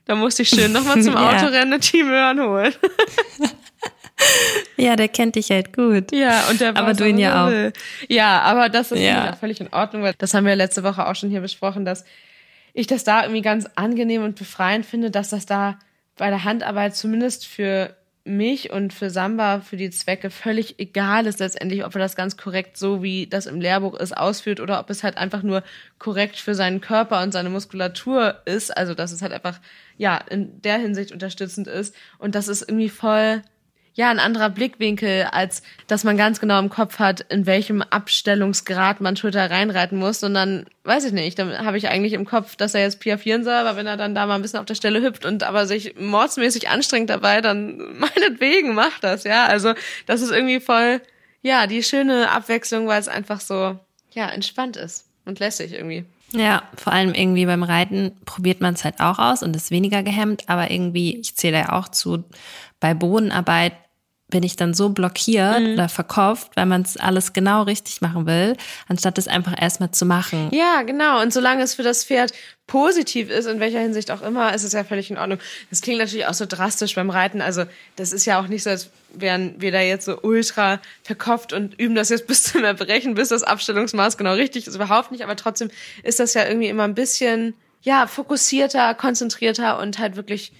[0.05, 1.29] Da musste ich schön nochmal zum ja.
[1.29, 2.73] rennen und die Möhren holen.
[4.77, 6.11] ja, der kennt dich halt gut.
[6.11, 7.71] Ja, und der Aber du ihn ja auch.
[8.07, 9.35] Ja, aber das ist ja.
[9.35, 12.03] völlig in Ordnung, weil das haben wir letzte Woche auch schon hier besprochen, dass
[12.73, 15.77] ich das da irgendwie ganz angenehm und befreiend finde, dass das da
[16.17, 21.39] bei der Handarbeit zumindest für mich und für Samba für die Zwecke völlig egal ist
[21.39, 24.89] letztendlich, ob er das ganz korrekt so wie das im Lehrbuch ist ausführt oder ob
[24.89, 25.63] es halt einfach nur
[25.97, 29.59] korrekt für seinen Körper und seine Muskulatur ist, also dass es halt einfach
[29.97, 31.95] ja in der Hinsicht unterstützend ist.
[32.19, 33.41] Und das ist irgendwie voll
[33.93, 39.01] ja, ein anderer Blickwinkel, als dass man ganz genau im Kopf hat, in welchem Abstellungsgrad
[39.01, 42.73] man Twitter reinreiten muss, sondern weiß ich nicht, dann habe ich eigentlich im Kopf, dass
[42.73, 45.01] er jetzt piafieren soll, aber wenn er dann da mal ein bisschen auf der Stelle
[45.01, 49.45] hüpft und aber sich mordsmäßig anstrengt dabei, dann meinetwegen macht das, ja.
[49.45, 49.73] Also
[50.05, 51.01] das ist irgendwie voll,
[51.41, 53.77] ja, die schöne Abwechslung, weil es einfach so,
[54.11, 56.05] ja, entspannt ist und lässig irgendwie.
[56.33, 60.01] Ja, vor allem irgendwie beim Reiten probiert man es halt auch aus und ist weniger
[60.01, 62.23] gehemmt, aber irgendwie, ich zähle ja auch zu,
[62.81, 63.73] bei Bodenarbeit
[64.31, 65.73] bin ich dann so blockiert mhm.
[65.73, 70.05] oder verkopft, weil man es alles genau richtig machen will, anstatt es einfach erstmal zu
[70.05, 70.49] machen.
[70.51, 71.21] Ja, genau.
[71.21, 72.33] Und solange es für das Pferd
[72.65, 75.37] positiv ist, in welcher Hinsicht auch immer, ist es ja völlig in Ordnung.
[75.69, 77.41] Das klingt natürlich auch so drastisch beim Reiten.
[77.41, 77.65] Also
[77.97, 81.77] das ist ja auch nicht so, als wären wir da jetzt so ultra verkopft und
[81.79, 84.75] üben das jetzt bis zum Erbrechen, bis das Abstellungsmaß genau richtig ist.
[84.75, 85.23] Überhaupt nicht.
[85.23, 85.69] Aber trotzdem
[86.03, 90.53] ist das ja irgendwie immer ein bisschen, ja, fokussierter, konzentrierter und halt wirklich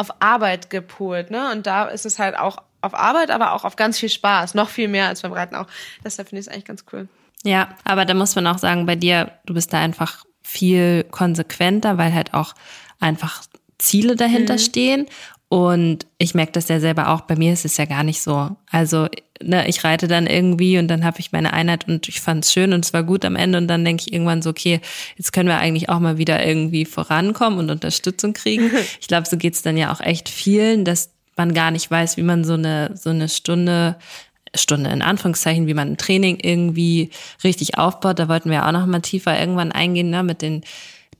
[0.00, 1.52] auf Arbeit gepolt, ne?
[1.52, 4.54] Und da ist es halt auch auf Arbeit, aber auch auf ganz viel Spaß.
[4.54, 5.66] Noch viel mehr als beim Reiten auch.
[6.02, 7.06] Deshalb finde ich es eigentlich ganz cool.
[7.44, 11.98] Ja, aber da muss man auch sagen, bei dir, du bist da einfach viel konsequenter,
[11.98, 12.54] weil halt auch
[12.98, 13.42] einfach
[13.78, 14.58] Ziele dahinter mhm.
[14.58, 15.06] stehen.
[15.50, 18.56] Und ich merke das ja selber auch, bei mir ist es ja gar nicht so.
[18.70, 19.08] Also
[19.42, 22.52] ne, ich reite dann irgendwie und dann habe ich meine Einheit und ich fand es
[22.52, 24.80] schön und es war gut am Ende und dann denke ich irgendwann so, okay,
[25.16, 28.70] jetzt können wir eigentlich auch mal wieder irgendwie vorankommen und Unterstützung kriegen.
[29.00, 32.22] Ich glaube, so geht's dann ja auch echt vielen, dass man gar nicht weiß, wie
[32.22, 33.96] man so eine, so eine Stunde
[34.54, 37.10] Stunde in Anführungszeichen, wie man ein Training irgendwie
[37.42, 38.20] richtig aufbaut.
[38.20, 40.62] Da wollten wir auch noch mal tiefer irgendwann eingehen, ne, mit den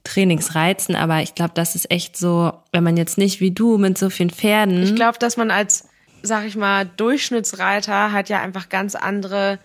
[0.03, 0.95] Trainingsreizen.
[0.95, 4.09] Aber ich glaube, das ist echt so, wenn man jetzt nicht wie du mit so
[4.09, 4.83] vielen Pferden.
[4.83, 5.87] Ich glaube, dass man als,
[6.21, 9.59] sag ich mal, Durchschnittsreiter hat ja einfach ganz andere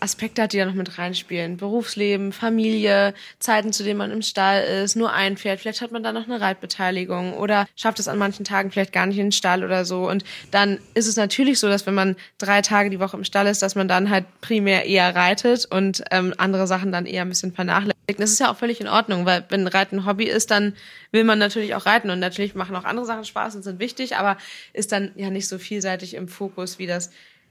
[0.00, 1.56] Aspekte hat, die da noch mit reinspielen.
[1.56, 5.60] Berufsleben, Familie, Zeiten, zu denen man im Stall ist, nur ein Pferd.
[5.60, 9.06] Vielleicht hat man da noch eine Reitbeteiligung oder schafft es an manchen Tagen vielleicht gar
[9.06, 10.08] nicht in den Stall oder so.
[10.08, 13.46] Und dann ist es natürlich so, dass wenn man drei Tage die Woche im Stall
[13.46, 17.28] ist, dass man dann halt primär eher reitet und ähm, andere Sachen dann eher ein
[17.28, 17.98] bisschen vernachlässigt.
[18.18, 20.74] Das ist ja auch völlig in Ordnung, weil wenn Reiten Hobby ist, dann
[21.12, 24.16] will man natürlich auch reiten und natürlich machen auch andere Sachen Spaß und sind wichtig,
[24.16, 24.38] aber
[24.72, 27.10] ist dann ja nicht so vielseitig im Fokus, wie das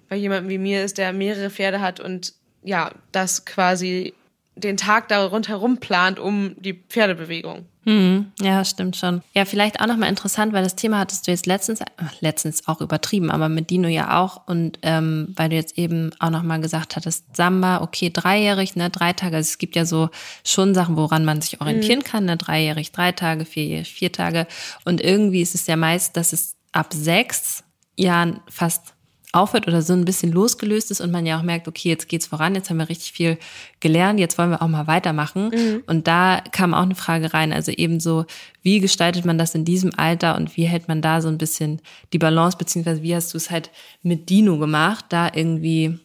[0.09, 2.33] bei jemandem wie mir ist, der mehrere Pferde hat und
[2.63, 4.13] ja, das quasi
[4.55, 7.65] den Tag da rundherum plant um die Pferdebewegung.
[7.85, 9.21] Hm, ja, stimmt schon.
[9.33, 11.85] Ja, vielleicht auch nochmal interessant, weil das Thema hattest du jetzt letztens, äh,
[12.19, 14.45] letztens auch übertrieben, aber mit Dino ja auch.
[14.45, 19.13] Und ähm, weil du jetzt eben auch nochmal gesagt hattest, Samba, okay, dreijährig, ne, drei
[19.13, 19.37] Tage.
[19.37, 20.09] Also es gibt ja so
[20.43, 22.03] schon Sachen, woran man sich orientieren mhm.
[22.03, 24.47] kann, ne, dreijährig, drei Tage, vierjährig, vier Tage.
[24.83, 27.63] Und irgendwie ist es ja meist, dass es ab sechs
[27.95, 28.95] Jahren fast
[29.37, 32.27] aufhört oder so ein bisschen losgelöst ist und man ja auch merkt, okay, jetzt geht's
[32.27, 33.37] voran, jetzt haben wir richtig viel
[33.79, 35.49] gelernt, jetzt wollen wir auch mal weitermachen.
[35.49, 35.83] Mhm.
[35.87, 38.25] Und da kam auch eine Frage rein, also eben so,
[38.61, 41.81] wie gestaltet man das in diesem Alter und wie hält man da so ein bisschen
[42.13, 43.69] die Balance, beziehungsweise wie hast du es halt
[44.03, 45.99] mit Dino gemacht, da irgendwie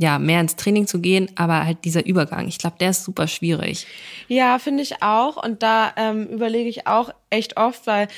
[0.00, 3.26] ja, mehr ins Training zu gehen, aber halt dieser Übergang, ich glaube, der ist super
[3.26, 3.86] schwierig.
[4.28, 5.36] Ja, finde ich auch.
[5.36, 8.08] Und da ähm, überlege ich auch echt oft, weil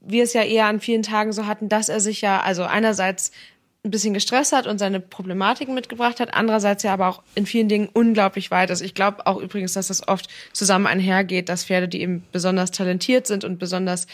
[0.00, 3.32] wir es ja eher an vielen Tagen so hatten, dass er sich ja, also einerseits
[3.84, 7.68] ein bisschen gestresst hat und seine Problematiken mitgebracht hat, andererseits ja aber auch in vielen
[7.68, 8.80] Dingen unglaublich weit ist.
[8.80, 13.26] Ich glaube auch übrigens, dass das oft zusammen einhergeht, dass Pferde, die eben besonders talentiert
[13.26, 14.06] sind und besonders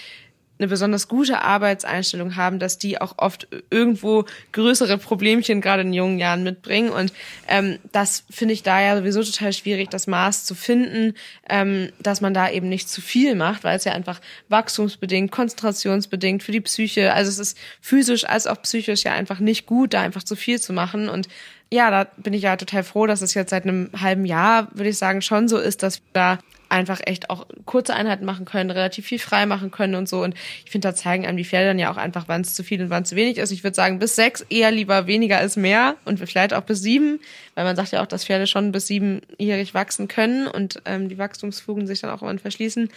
[0.61, 6.19] eine besonders gute Arbeitseinstellung haben, dass die auch oft irgendwo größere Problemchen gerade in jungen
[6.19, 6.91] Jahren mitbringen.
[6.91, 7.13] Und
[7.49, 11.15] ähm, das finde ich da ja sowieso total schwierig, das Maß zu finden,
[11.49, 14.21] ähm, dass man da eben nicht zu viel macht, weil es ja einfach
[14.51, 19.65] wachstumsbedingt, konzentrationsbedingt für die Psyche, also es ist physisch als auch psychisch ja einfach nicht
[19.65, 21.09] gut, da einfach zu viel zu machen.
[21.09, 21.29] Und
[21.73, 24.91] ja, da bin ich ja total froh, dass es jetzt seit einem halben Jahr, würde
[24.91, 26.39] ich sagen, schon so ist, dass wir da
[26.71, 30.23] einfach echt auch kurze Einheiten machen können, relativ viel frei machen können und so.
[30.23, 32.63] Und ich finde, da zeigen einem die Pferde dann ja auch einfach, wann es zu
[32.63, 33.51] viel und wann es zu wenig ist.
[33.51, 37.21] Ich würde sagen, bis sechs eher lieber weniger als mehr und vielleicht auch bis sieben,
[37.55, 41.19] weil man sagt ja auch, dass Pferde schon bis siebenjährig wachsen können und ähm, die
[41.19, 42.89] Wachstumsfugen sich dann auch irgendwann verschließen.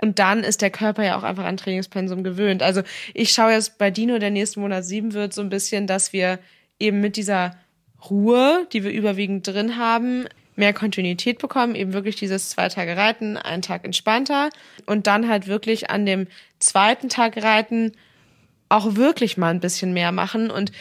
[0.00, 2.62] Und dann ist der Körper ja auch einfach an Trainingspensum gewöhnt.
[2.62, 2.82] Also
[3.14, 6.38] ich schaue jetzt bei Dino, der nächsten Monat sieben wird, so ein bisschen, dass wir
[6.78, 7.56] eben mit dieser
[8.10, 13.36] Ruhe, die wir überwiegend drin haben, mehr Kontinuität bekommen, eben wirklich dieses zwei Tage Reiten,
[13.36, 14.50] einen Tag entspannter
[14.86, 16.26] und dann halt wirklich an dem
[16.58, 17.92] zweiten Tag Reiten
[18.68, 20.50] auch wirklich mal ein bisschen mehr machen.
[20.50, 20.72] Und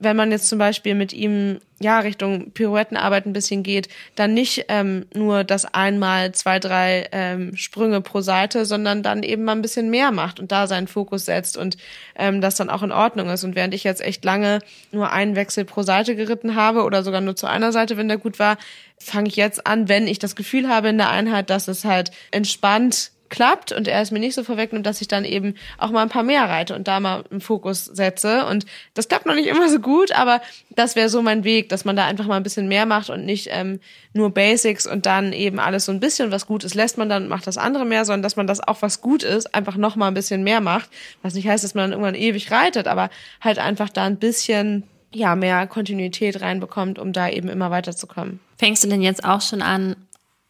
[0.00, 4.66] wenn man jetzt zum Beispiel mit ihm ja Richtung Pirouettenarbeit ein bisschen geht, dann nicht
[4.68, 9.62] ähm, nur das einmal zwei, drei ähm, Sprünge pro Seite, sondern dann eben mal ein
[9.62, 11.76] bisschen mehr macht und da seinen Fokus setzt und
[12.16, 13.44] ähm, das dann auch in Ordnung ist.
[13.44, 14.60] Und während ich jetzt echt lange
[14.92, 18.18] nur einen Wechsel pro Seite geritten habe oder sogar nur zu einer Seite, wenn der
[18.18, 18.56] gut war,
[18.98, 22.10] fange ich jetzt an, wenn ich das Gefühl habe in der Einheit, dass es halt
[22.30, 26.02] entspannt klappt und er es mir nicht so vorwegnimmt, dass ich dann eben auch mal
[26.02, 28.46] ein paar mehr reite und da mal einen Fokus setze.
[28.46, 31.84] Und das klappt noch nicht immer so gut, aber das wäre so mein Weg, dass
[31.84, 33.80] man da einfach mal ein bisschen mehr macht und nicht ähm,
[34.12, 37.24] nur Basics und dann eben alles so ein bisschen was gut ist, lässt man dann
[37.24, 39.96] und macht das andere mehr, sondern dass man das auch was gut ist, einfach noch
[39.96, 40.90] mal ein bisschen mehr macht.
[41.22, 43.10] Was nicht heißt, dass man dann irgendwann ewig reitet, aber
[43.40, 48.40] halt einfach da ein bisschen ja mehr Kontinuität reinbekommt, um da eben immer weiterzukommen.
[48.58, 49.96] Fängst du denn jetzt auch schon an,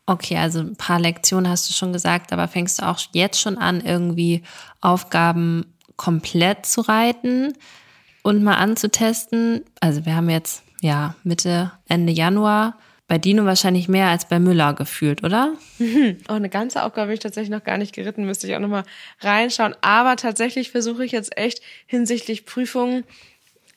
[0.09, 3.59] Okay, also ein paar Lektionen hast du schon gesagt, aber fängst du auch jetzt schon
[3.59, 4.42] an, irgendwie
[4.81, 5.66] Aufgaben
[5.97, 7.53] komplett zu reiten
[8.23, 9.61] und mal anzutesten?
[9.81, 12.79] Also wir haben jetzt ja Mitte, Ende Januar.
[13.07, 15.53] Bei Dino wahrscheinlich mehr als bei Müller gefühlt, oder?
[15.79, 16.16] Mhm.
[16.31, 18.85] Oh, eine ganze Aufgabe habe ich tatsächlich noch gar nicht geritten, müsste ich auch nochmal
[19.21, 19.75] reinschauen.
[19.83, 23.05] Aber tatsächlich versuche ich jetzt echt hinsichtlich Prüfungen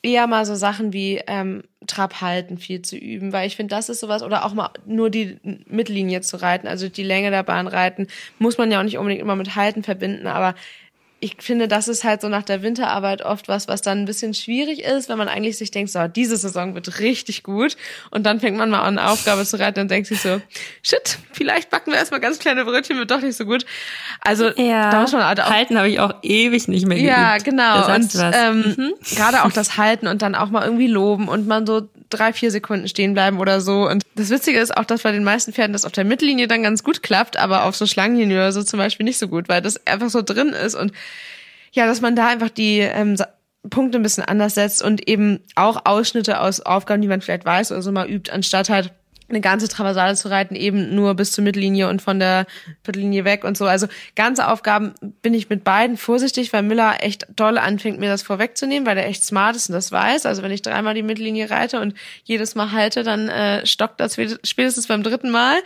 [0.03, 3.89] eher mal so Sachen wie ähm, Trab halten viel zu üben, weil ich finde, das
[3.89, 5.37] ist sowas, oder auch mal nur die
[5.67, 8.07] Mittellinie zu reiten, also die Länge der Bahn reiten,
[8.39, 10.55] muss man ja auch nicht unbedingt immer mit Halten verbinden, aber
[11.23, 14.33] ich finde, das ist halt so nach der Winterarbeit oft was, was dann ein bisschen
[14.33, 17.77] schwierig ist, wenn man eigentlich sich denkt, so, diese Saison wird richtig gut.
[18.09, 20.41] Und dann fängt man mal an, Aufgabe zu reiten und denkt sich so,
[20.81, 23.67] shit, vielleicht backen wir erstmal ganz kleine Brötchen, wird doch nicht so gut.
[24.21, 25.51] Also, ja, da muss man halt auch.
[25.51, 27.09] Halten habe ich auch ewig nicht mehr geübt.
[27.09, 27.93] Ja, genau.
[27.93, 28.93] Und ähm, mhm.
[29.15, 32.51] gerade auch das Halten und dann auch mal irgendwie loben und man so drei, vier
[32.51, 33.89] Sekunden stehen bleiben oder so.
[33.89, 36.63] Und das Witzige ist auch, dass bei den meisten Pferden das auf der Mittellinie dann
[36.63, 39.61] ganz gut klappt, aber auf so Schlangenlinie oder so zum Beispiel nicht so gut, weil
[39.61, 40.91] das einfach so drin ist und
[41.73, 43.15] ja, dass man da einfach die ähm,
[43.69, 47.71] Punkte ein bisschen anders setzt und eben auch Ausschnitte aus Aufgaben, die man vielleicht weiß
[47.71, 48.91] oder so mal übt, anstatt halt
[49.31, 52.45] eine ganze Traversale zu reiten, eben nur bis zur Mittellinie und von der
[52.85, 53.65] Mittellinie weg und so.
[53.65, 58.21] Also ganze Aufgaben bin ich mit beiden vorsichtig, weil Miller echt doll anfängt, mir das
[58.21, 60.25] vorwegzunehmen, weil er echt smart ist und das weiß.
[60.25, 64.17] Also wenn ich dreimal die Mittellinie reite und jedes Mal halte, dann äh, stockt das
[64.43, 65.57] spätestens beim dritten Mal,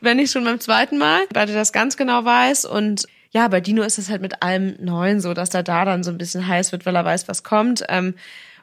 [0.00, 3.60] wenn nicht schon beim zweiten Mal, weil er das ganz genau weiß und ja, bei
[3.60, 6.46] Dino ist es halt mit allem Neuen so, dass er da dann so ein bisschen
[6.46, 7.84] heiß wird, weil er weiß, was kommt.
[7.88, 8.14] Ähm,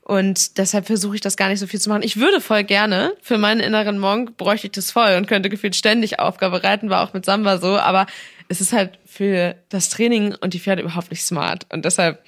[0.06, 2.04] und deshalb versuche ich das gar nicht so viel zu machen.
[2.04, 5.76] Ich würde voll gerne, für meinen inneren Monk bräuchte ich das voll und könnte gefühlt
[5.76, 8.06] ständig Aufgabe reiten, war auch mit Samba so, aber
[8.48, 11.66] es ist halt für das Training und die Pferde überhaupt nicht smart.
[11.74, 12.24] Und deshalb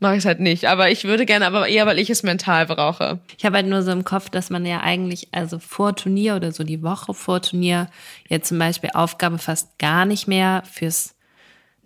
[0.00, 0.66] mache ich es halt nicht.
[0.66, 3.20] Aber ich würde gerne, aber eher, weil ich es mental brauche.
[3.38, 6.52] Ich habe halt nur so im Kopf, dass man ja eigentlich, also vor Turnier oder
[6.52, 7.88] so die Woche vor Turnier,
[8.28, 11.14] jetzt zum Beispiel Aufgabe fast gar nicht mehr fürs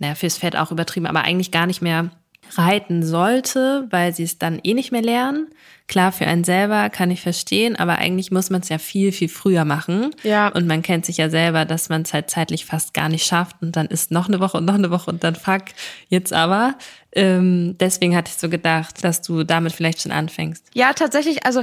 [0.02, 2.10] naja, fürs Pferd auch übertrieben, aber eigentlich gar nicht mehr
[2.56, 5.48] reiten sollte, weil sie es dann eh nicht mehr lernen.
[5.88, 9.28] Klar, für einen selber kann ich verstehen, aber eigentlich muss man es ja viel, viel
[9.28, 10.10] früher machen.
[10.22, 10.48] Ja.
[10.48, 13.56] Und man kennt sich ja selber, dass man es halt zeitlich fast gar nicht schafft
[13.60, 15.64] und dann ist noch eine Woche und noch eine Woche und dann fuck,
[16.08, 16.76] jetzt aber.
[17.12, 20.64] Ähm, deswegen hatte ich so gedacht, dass du damit vielleicht schon anfängst.
[20.72, 21.62] Ja, tatsächlich, also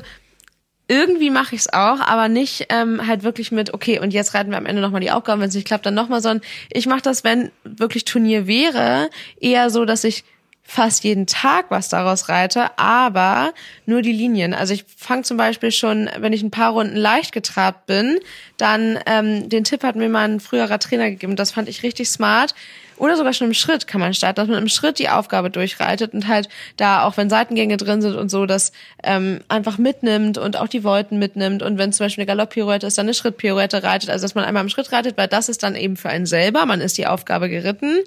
[0.88, 4.50] irgendwie mache ich es auch, aber nicht ähm, halt wirklich mit, okay, und jetzt reiten
[4.50, 7.02] wir am Ende nochmal die Aufgaben, wenn es nicht klappt, dann nochmal, sondern ich mache
[7.02, 10.24] das, wenn wirklich Turnier wäre, eher so, dass ich
[10.70, 13.54] fast jeden Tag was daraus reite, aber
[13.88, 14.54] nur die Linien.
[14.54, 18.20] Also ich fange zum Beispiel schon, wenn ich ein paar Runden leicht getrabt bin,
[18.58, 21.36] dann ähm, den Tipp hat mir mal ein früherer Trainer gegeben.
[21.36, 22.54] Das fand ich richtig smart.
[23.00, 26.14] Oder sogar schon im Schritt kann man starten, dass man im Schritt die Aufgabe durchreitet
[26.14, 30.58] und halt da, auch wenn Seitengänge drin sind und so, das ähm, einfach mitnimmt und
[30.58, 31.64] auch die Wolten mitnimmt.
[31.64, 34.64] Und wenn zum Beispiel eine Galopppirouette ist, dann eine Schrittpirouette reitet, also dass man einmal
[34.64, 37.50] im Schritt reitet, weil das ist dann eben für einen selber, man ist die Aufgabe
[37.50, 38.00] geritten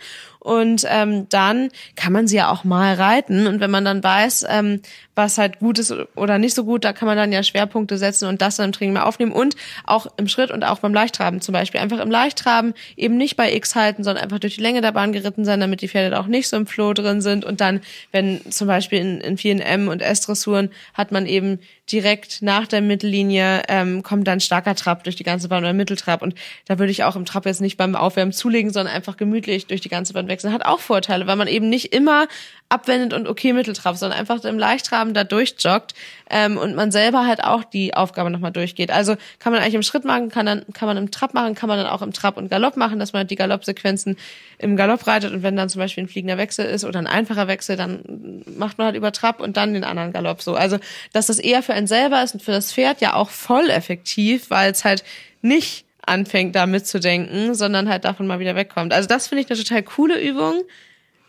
[0.42, 4.44] und ähm, dann kann man sie ja auch mal reiten und wenn man dann weiß,
[4.48, 4.80] ähm,
[5.14, 8.28] was halt gut ist oder nicht so gut, da kann man dann ja Schwerpunkte setzen
[8.28, 11.40] und das dann im Training mal aufnehmen und auch im Schritt und auch beim Leichttraben
[11.40, 11.80] zum Beispiel.
[11.80, 15.12] Einfach im Leichttraben eben nicht bei X halten, sondern einfach durch die Länge der Bahn
[15.12, 17.80] geritten sein, damit die Pferde da auch nicht so im Flow drin sind und dann,
[18.10, 21.60] wenn zum Beispiel in, in vielen M- und S-Dressuren hat man eben
[21.92, 26.22] direkt nach der Mittellinie ähm, kommt dann starker Trab durch die ganze Bahn oder Mitteltrab
[26.22, 26.34] und
[26.66, 29.80] da würde ich auch im Trab jetzt nicht beim Aufwärmen zulegen, sondern einfach gemütlich durch
[29.80, 30.52] die ganze Bahn wechseln.
[30.52, 32.26] Hat auch Vorteile, weil man eben nicht immer
[32.72, 35.94] abwendet und okay Mitteltrab, sondern einfach im Leichtraben da durchjoggt
[36.30, 38.90] ähm, und man selber halt auch die Aufgabe nochmal durchgeht.
[38.90, 41.68] Also kann man eigentlich im Schritt machen, kann dann kann man im Trab machen, kann
[41.68, 44.16] man dann auch im Trab und Galopp machen, dass man die Galoppsequenzen
[44.58, 47.46] im Galopp reitet und wenn dann zum Beispiel ein fliegender Wechsel ist oder ein einfacher
[47.46, 50.54] Wechsel, dann macht man halt über Trab und dann den anderen Galopp so.
[50.54, 50.78] Also
[51.12, 54.48] dass das eher für einen selber ist und für das Pferd ja auch voll effektiv,
[54.48, 55.04] weil es halt
[55.42, 58.92] nicht anfängt da mitzudenken, sondern halt davon mal wieder wegkommt.
[58.94, 60.62] Also das finde ich eine total coole Übung,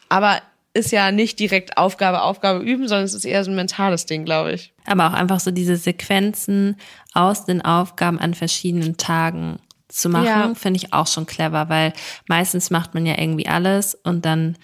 [0.08, 0.42] aber
[0.74, 4.26] ist ja nicht direkt Aufgabe, Aufgabe üben, sondern es ist eher so ein mentales Ding,
[4.26, 4.74] glaube ich.
[4.86, 6.78] Aber auch einfach so diese Sequenzen
[7.14, 10.54] aus den Aufgaben an verschiedenen Tagen zu machen, ja.
[10.56, 11.94] finde ich auch schon clever, weil
[12.28, 14.58] meistens macht man ja irgendwie alles und dann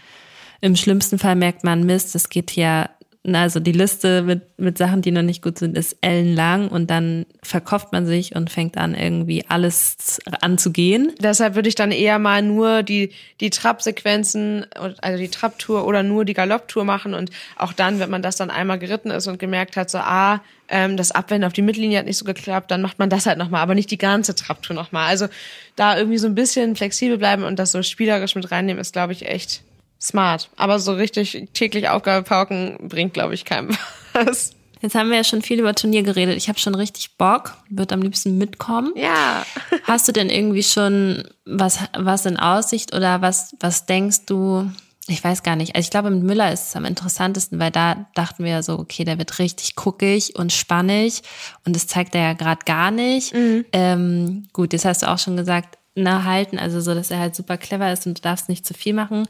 [0.62, 2.90] im schlimmsten Fall merkt man, Mist, es geht hier
[3.28, 7.26] also die Liste mit, mit Sachen, die noch nicht gut sind, ist ellenlang und dann
[7.44, 11.12] verkauft man sich und fängt an, irgendwie alles anzugehen.
[11.20, 16.24] Deshalb würde ich dann eher mal nur die, die Trab-Sequenzen, also die Trab-Tour oder nur
[16.24, 19.76] die Galopp-Tour machen und auch dann, wenn man das dann einmal geritten ist und gemerkt
[19.76, 23.00] hat, so, ah, ähm, das Abwenden auf die Mittellinie hat nicht so geklappt, dann macht
[23.00, 25.08] man das halt nochmal, aber nicht die ganze Trab-Tour nochmal.
[25.08, 25.28] Also
[25.76, 29.12] da irgendwie so ein bisschen flexibel bleiben und das so spielerisch mit reinnehmen, ist, glaube
[29.12, 29.62] ich, echt
[30.02, 30.50] smart.
[30.56, 33.70] Aber so richtig täglich Aufgabe pauken bringt, glaube ich, keinem
[34.14, 34.52] was.
[34.82, 36.38] Jetzt haben wir ja schon viel über Turnier geredet.
[36.38, 38.94] Ich habe schon richtig Bock, würde am liebsten mitkommen.
[38.96, 39.46] Ja.
[39.84, 44.72] Hast du denn irgendwie schon was, was in Aussicht oder was, was denkst du?
[45.08, 45.76] Ich weiß gar nicht.
[45.76, 48.80] Also ich glaube, mit Müller ist es am interessantesten, weil da dachten wir ja so,
[48.80, 51.24] okay, der wird richtig guckig und spannig
[51.66, 53.34] und das zeigt er ja gerade gar nicht.
[53.34, 53.66] Mhm.
[53.74, 57.36] Ähm, gut, jetzt hast du auch schon gesagt, na halten, also so, dass er halt
[57.36, 59.28] super clever ist und du darfst nicht zu viel machen.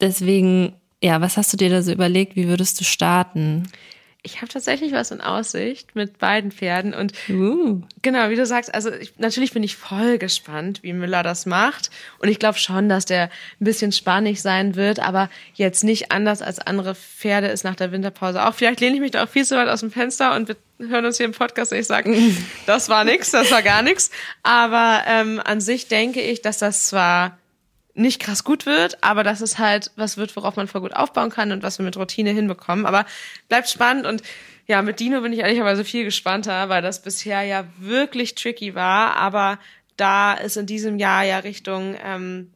[0.00, 2.36] Deswegen, ja, was hast du dir da so überlegt?
[2.36, 3.68] Wie würdest du starten?
[4.22, 7.80] Ich habe tatsächlich was in Aussicht mit beiden Pferden und uh.
[8.02, 11.90] genau, wie du sagst, also ich, natürlich bin ich voll gespannt, wie Müller das macht
[12.18, 13.30] und ich glaube schon, dass der
[13.60, 17.92] ein bisschen spannig sein wird, aber jetzt nicht anders als andere Pferde ist nach der
[17.92, 18.44] Winterpause.
[18.44, 20.56] Auch vielleicht lehne ich mich da auch viel zu weit aus dem Fenster und wir
[20.88, 22.14] hören uns hier im Podcast und ich sage,
[22.66, 24.10] das war nix, das war gar nichts,
[24.42, 27.38] aber ähm, an sich denke ich, dass das zwar
[27.98, 31.30] nicht krass gut wird, aber dass es halt was wird, worauf man voll gut aufbauen
[31.30, 32.86] kann und was wir mit Routine hinbekommen.
[32.86, 33.04] Aber
[33.48, 34.22] bleibt spannend und
[34.66, 39.16] ja, mit Dino bin ich ehrlicherweise viel gespannter, weil das bisher ja wirklich tricky war,
[39.16, 39.58] aber
[39.96, 42.52] da ist in diesem Jahr ja Richtung ähm,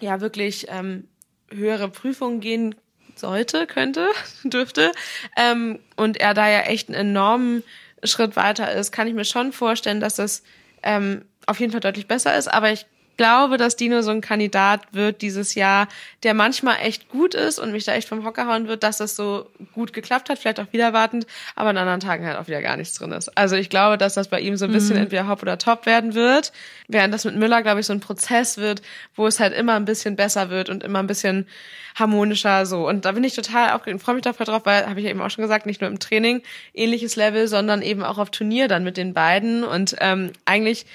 [0.00, 1.06] ja wirklich ähm,
[1.50, 2.74] höhere Prüfungen gehen
[3.14, 4.08] sollte, könnte,
[4.44, 4.90] dürfte
[5.36, 7.62] ähm, und er da ja echt einen enormen
[8.02, 10.42] Schritt weiter ist, kann ich mir schon vorstellen, dass das
[10.82, 14.82] ähm, auf jeden Fall deutlich besser ist, aber ich glaube, dass Dino so ein Kandidat
[14.92, 15.88] wird dieses Jahr,
[16.22, 19.16] der manchmal echt gut ist und mich da echt vom Hocker hauen wird, dass das
[19.16, 22.62] so gut geklappt hat, vielleicht auch wieder wartend, aber an anderen Tagen halt auch wieder
[22.62, 23.36] gar nichts drin ist.
[23.36, 25.02] Also ich glaube, dass das bei ihm so ein bisschen mhm.
[25.02, 26.52] entweder Hop oder Top werden wird,
[26.88, 28.82] während das mit Müller, glaube ich, so ein Prozess wird,
[29.14, 31.46] wo es halt immer ein bisschen besser wird und immer ein bisschen
[31.94, 32.88] harmonischer so.
[32.88, 35.10] Und da bin ich total aufgeregt und freue mich dafür drauf, weil, habe ich ja
[35.10, 38.68] eben auch schon gesagt, nicht nur im Training ähnliches Level, sondern eben auch auf Turnier
[38.68, 40.86] dann mit den beiden und ähm, eigentlich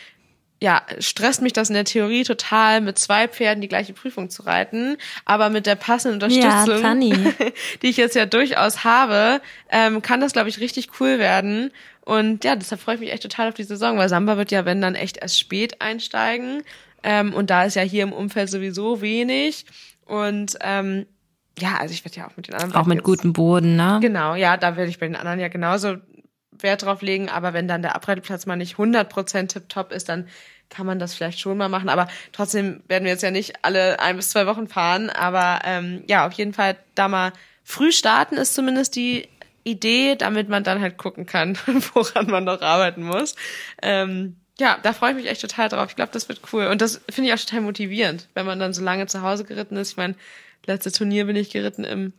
[0.61, 4.43] ja, stresst mich das in der Theorie total, mit zwei Pferden die gleiche Prüfung zu
[4.43, 4.97] reiten.
[5.25, 7.31] Aber mit der passenden Unterstützung, ja,
[7.81, 11.71] die ich jetzt ja durchaus habe, ähm, kann das, glaube ich, richtig cool werden.
[12.03, 14.65] Und ja, deshalb freue ich mich echt total auf die Saison, weil Samba wird ja,
[14.65, 16.63] wenn dann echt erst spät einsteigen.
[17.03, 19.65] Ähm, und da ist ja hier im Umfeld sowieso wenig.
[20.05, 21.05] Und ähm,
[21.57, 22.75] ja, also ich werde ja auch mit den anderen.
[22.75, 23.99] Auch mit gutem Boden, ne?
[24.01, 25.97] Genau, ja, da werde ich bei den anderen ja genauso
[26.63, 30.27] Wert drauf legen, aber wenn dann der Abreiteplatz mal nicht 100% tipptopp ist, dann
[30.69, 31.89] kann man das vielleicht schon mal machen.
[31.89, 35.09] Aber trotzdem werden wir jetzt ja nicht alle ein bis zwei Wochen fahren.
[35.09, 39.27] Aber ähm, ja, auf jeden Fall da mal früh starten ist zumindest die
[39.63, 41.57] Idee, damit man dann halt gucken kann,
[41.93, 43.35] woran man noch arbeiten muss.
[43.81, 45.87] Ähm, ja, da freue ich mich echt total drauf.
[45.89, 46.67] Ich glaube, das wird cool.
[46.67, 49.77] Und das finde ich auch total motivierend, wenn man dann so lange zu Hause geritten
[49.77, 49.91] ist.
[49.91, 50.15] Ich meine,
[50.65, 52.13] letzte Turnier bin ich geritten im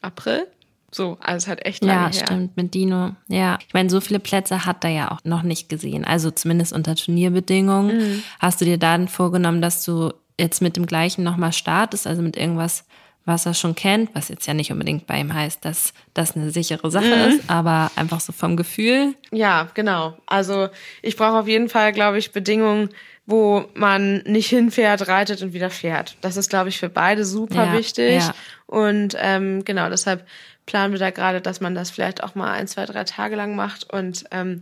[0.00, 0.46] April.
[0.92, 2.26] So, also es hat echt lange Ja, her.
[2.26, 3.14] stimmt, mit Dino.
[3.28, 6.04] Ja, ich meine, so viele Plätze hat er ja auch noch nicht gesehen.
[6.04, 7.96] Also zumindest unter Turnierbedingungen.
[7.96, 8.22] Mhm.
[8.40, 12.36] Hast du dir dann vorgenommen, dass du jetzt mit dem gleichen nochmal startest, also mit
[12.36, 12.84] irgendwas,
[13.24, 16.50] was er schon kennt, was jetzt ja nicht unbedingt bei ihm heißt, dass das eine
[16.50, 17.28] sichere Sache mhm.
[17.28, 19.14] ist, aber einfach so vom Gefühl.
[19.30, 20.16] Ja, genau.
[20.26, 20.68] Also
[21.02, 22.88] ich brauche auf jeden Fall, glaube ich, Bedingungen,
[23.26, 26.16] wo man nicht hinfährt, reitet und wieder fährt.
[26.20, 28.22] Das ist, glaube ich, für beide super ja, wichtig.
[28.22, 28.34] Ja.
[28.66, 30.26] Und ähm, genau, deshalb
[30.70, 33.56] planen wir da gerade, dass man das vielleicht auch mal ein, zwei, drei Tage lang
[33.56, 34.60] macht und ähm,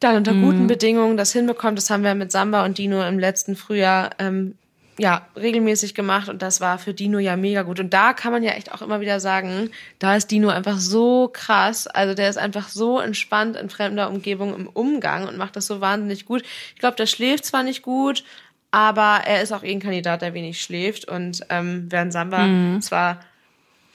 [0.00, 0.42] dann unter mhm.
[0.42, 1.78] guten Bedingungen das hinbekommt.
[1.78, 4.56] Das haben wir mit Samba und Dino im letzten Frühjahr ähm,
[4.98, 7.78] ja regelmäßig gemacht und das war für Dino ja mega gut.
[7.78, 11.30] Und da kann man ja echt auch immer wieder sagen, da ist Dino einfach so
[11.32, 11.86] krass.
[11.86, 15.80] Also der ist einfach so entspannt in fremder Umgebung im Umgang und macht das so
[15.80, 16.42] wahnsinnig gut.
[16.74, 18.24] Ich glaube, der schläft zwar nicht gut,
[18.72, 21.04] aber er ist auch eh ein Kandidat, der wenig schläft.
[21.04, 22.80] Und ähm, während Samba mhm.
[22.80, 23.20] zwar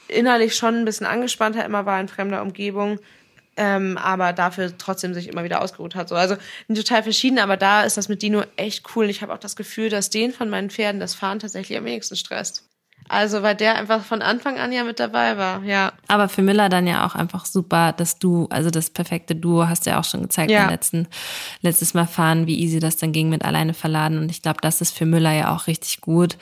[0.10, 3.00] innerlich schon ein bisschen angespannter immer war in fremder Umgebung,
[3.56, 6.10] ähm, aber dafür trotzdem sich immer wieder ausgeruht hat.
[6.10, 6.38] So, also
[6.74, 9.10] total verschieden, aber da ist das mit Dino echt cool.
[9.10, 12.16] Ich habe auch das Gefühl, dass den von meinen Pferden das Fahren tatsächlich am wenigsten
[12.16, 12.64] stresst.
[13.10, 15.94] Also, weil der einfach von Anfang an ja mit dabei war, ja.
[16.08, 19.86] Aber für Miller dann ja auch einfach super, dass du, also das perfekte Duo hast
[19.86, 20.62] du ja auch schon gezeigt ja.
[20.62, 21.08] beim letzten,
[21.62, 24.18] letztes Mal fahren, wie easy das dann ging mit alleine verladen.
[24.18, 26.38] Und ich glaube, das ist für Müller ja auch richtig gut.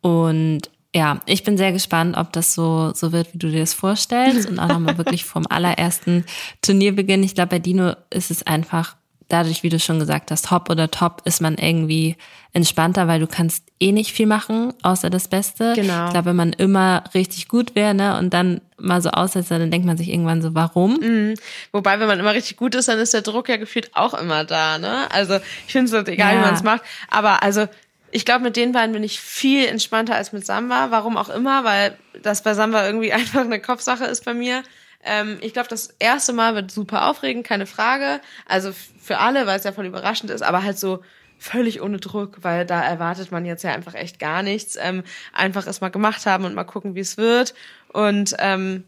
[0.00, 3.74] Und ja, ich bin sehr gespannt, ob das so, so wird, wie du dir das
[3.74, 4.48] vorstellst.
[4.48, 6.24] Und auch nochmal wirklich vom allerersten
[6.62, 7.22] Turnierbeginn.
[7.22, 8.96] Ich glaube, bei Dino ist es einfach
[9.28, 12.16] dadurch, wie du schon gesagt hast, hopp oder top, ist man irgendwie
[12.54, 15.74] entspannter, weil du kannst eh nicht viel machen, außer das Beste.
[15.74, 16.06] Genau.
[16.06, 19.70] Ich glaube, wenn man immer richtig gut wäre, ne, und dann mal so aussetzt, dann
[19.70, 20.94] denkt man sich irgendwann so, warum?
[20.94, 21.34] Mhm.
[21.72, 24.44] Wobei, wenn man immer richtig gut ist, dann ist der Druck ja gefühlt auch immer
[24.44, 25.10] da, ne?
[25.10, 25.36] Also
[25.66, 26.38] ich finde es halt egal, Ja.
[26.40, 26.80] wie man es macht.
[27.10, 27.66] Aber also
[28.10, 30.90] ich glaube, mit den beiden bin ich viel entspannter als mit Samba.
[30.90, 34.62] Warum auch immer, weil das bei Samba irgendwie einfach eine Kopfsache ist bei mir.
[35.04, 38.20] Ähm, ich glaube, das erste Mal wird super aufregend, keine Frage.
[38.46, 41.02] Also für alle, weil es ja voll überraschend ist, aber halt so
[41.38, 44.76] völlig ohne Druck, weil da erwartet man jetzt ja einfach echt gar nichts.
[44.80, 47.54] Ähm, einfach es mal gemacht haben und mal gucken, wie es wird.
[47.92, 48.84] Und ähm,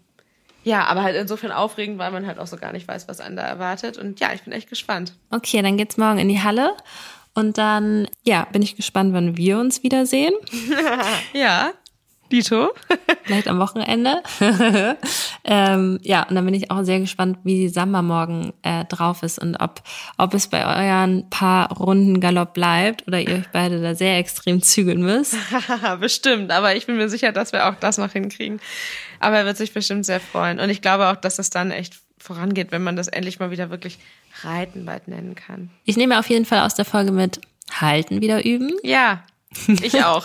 [0.62, 3.36] ja, aber halt insofern aufregend, weil man halt auch so gar nicht weiß, was einen
[3.36, 3.96] da erwartet.
[3.96, 5.14] Und ja, ich bin echt gespannt.
[5.30, 6.76] Okay, dann geht's morgen in die Halle.
[7.34, 10.34] Und dann, ja, bin ich gespannt, wann wir uns wiedersehen.
[11.32, 11.72] Ja,
[12.30, 12.72] Dito.
[13.24, 14.22] Vielleicht am Wochenende.
[15.44, 19.38] ähm, ja, und dann bin ich auch sehr gespannt, wie Samba morgen äh, drauf ist
[19.38, 19.82] und ob,
[20.16, 24.62] ob es bei euren paar Runden Galopp bleibt oder ihr euch beide da sehr extrem
[24.62, 25.36] zügeln müsst.
[26.00, 28.60] bestimmt, aber ich bin mir sicher, dass wir auch das noch hinkriegen.
[29.18, 30.60] Aber er wird sich bestimmt sehr freuen.
[30.60, 33.70] Und ich glaube auch, dass es dann echt vorangeht, wenn man das endlich mal wieder
[33.70, 33.98] wirklich
[34.44, 35.70] Reiten bald nennen kann.
[35.84, 37.40] Ich nehme auf jeden Fall aus der Folge mit
[37.80, 39.22] Halten wieder üben Ja,
[39.82, 40.24] ich auch.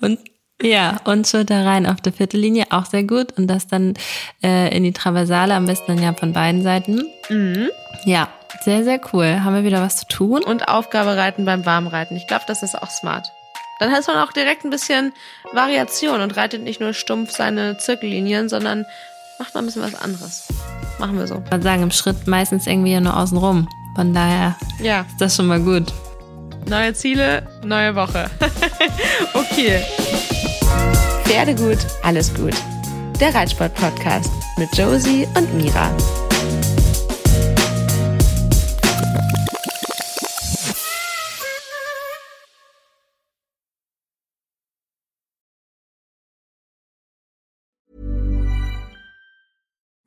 [0.00, 0.18] und
[0.62, 3.32] ja, und Schulter rein auf der Viertellinie, auch sehr gut.
[3.36, 3.94] Und das dann
[4.44, 7.04] äh, in die Traversale, am besten dann ja von beiden Seiten.
[8.04, 8.28] Ja,
[8.62, 9.40] sehr, sehr cool.
[9.42, 10.44] Haben wir wieder was zu tun?
[10.44, 12.16] Und Aufgabe reiten beim Warmreiten.
[12.16, 13.26] Ich glaube, das ist auch smart.
[13.80, 15.12] Dann hat man auch direkt ein bisschen
[15.52, 18.86] Variation und reitet nicht nur stumpf seine Zirkellinien, sondern
[19.38, 20.44] macht mal ein bisschen was anderes.
[20.98, 21.42] Machen wir so.
[21.44, 23.68] Ich würde sagen, im Schritt meistens irgendwie ja nur außen rum.
[23.96, 25.92] Von daher Ja, ist das schon mal gut.
[26.68, 28.30] neue Ziele, neue Woche.
[29.34, 29.80] okay.
[31.24, 32.54] Pferde gut, alles gut.
[33.20, 35.90] Der Reitsport-Podcast mit Josie und Mira.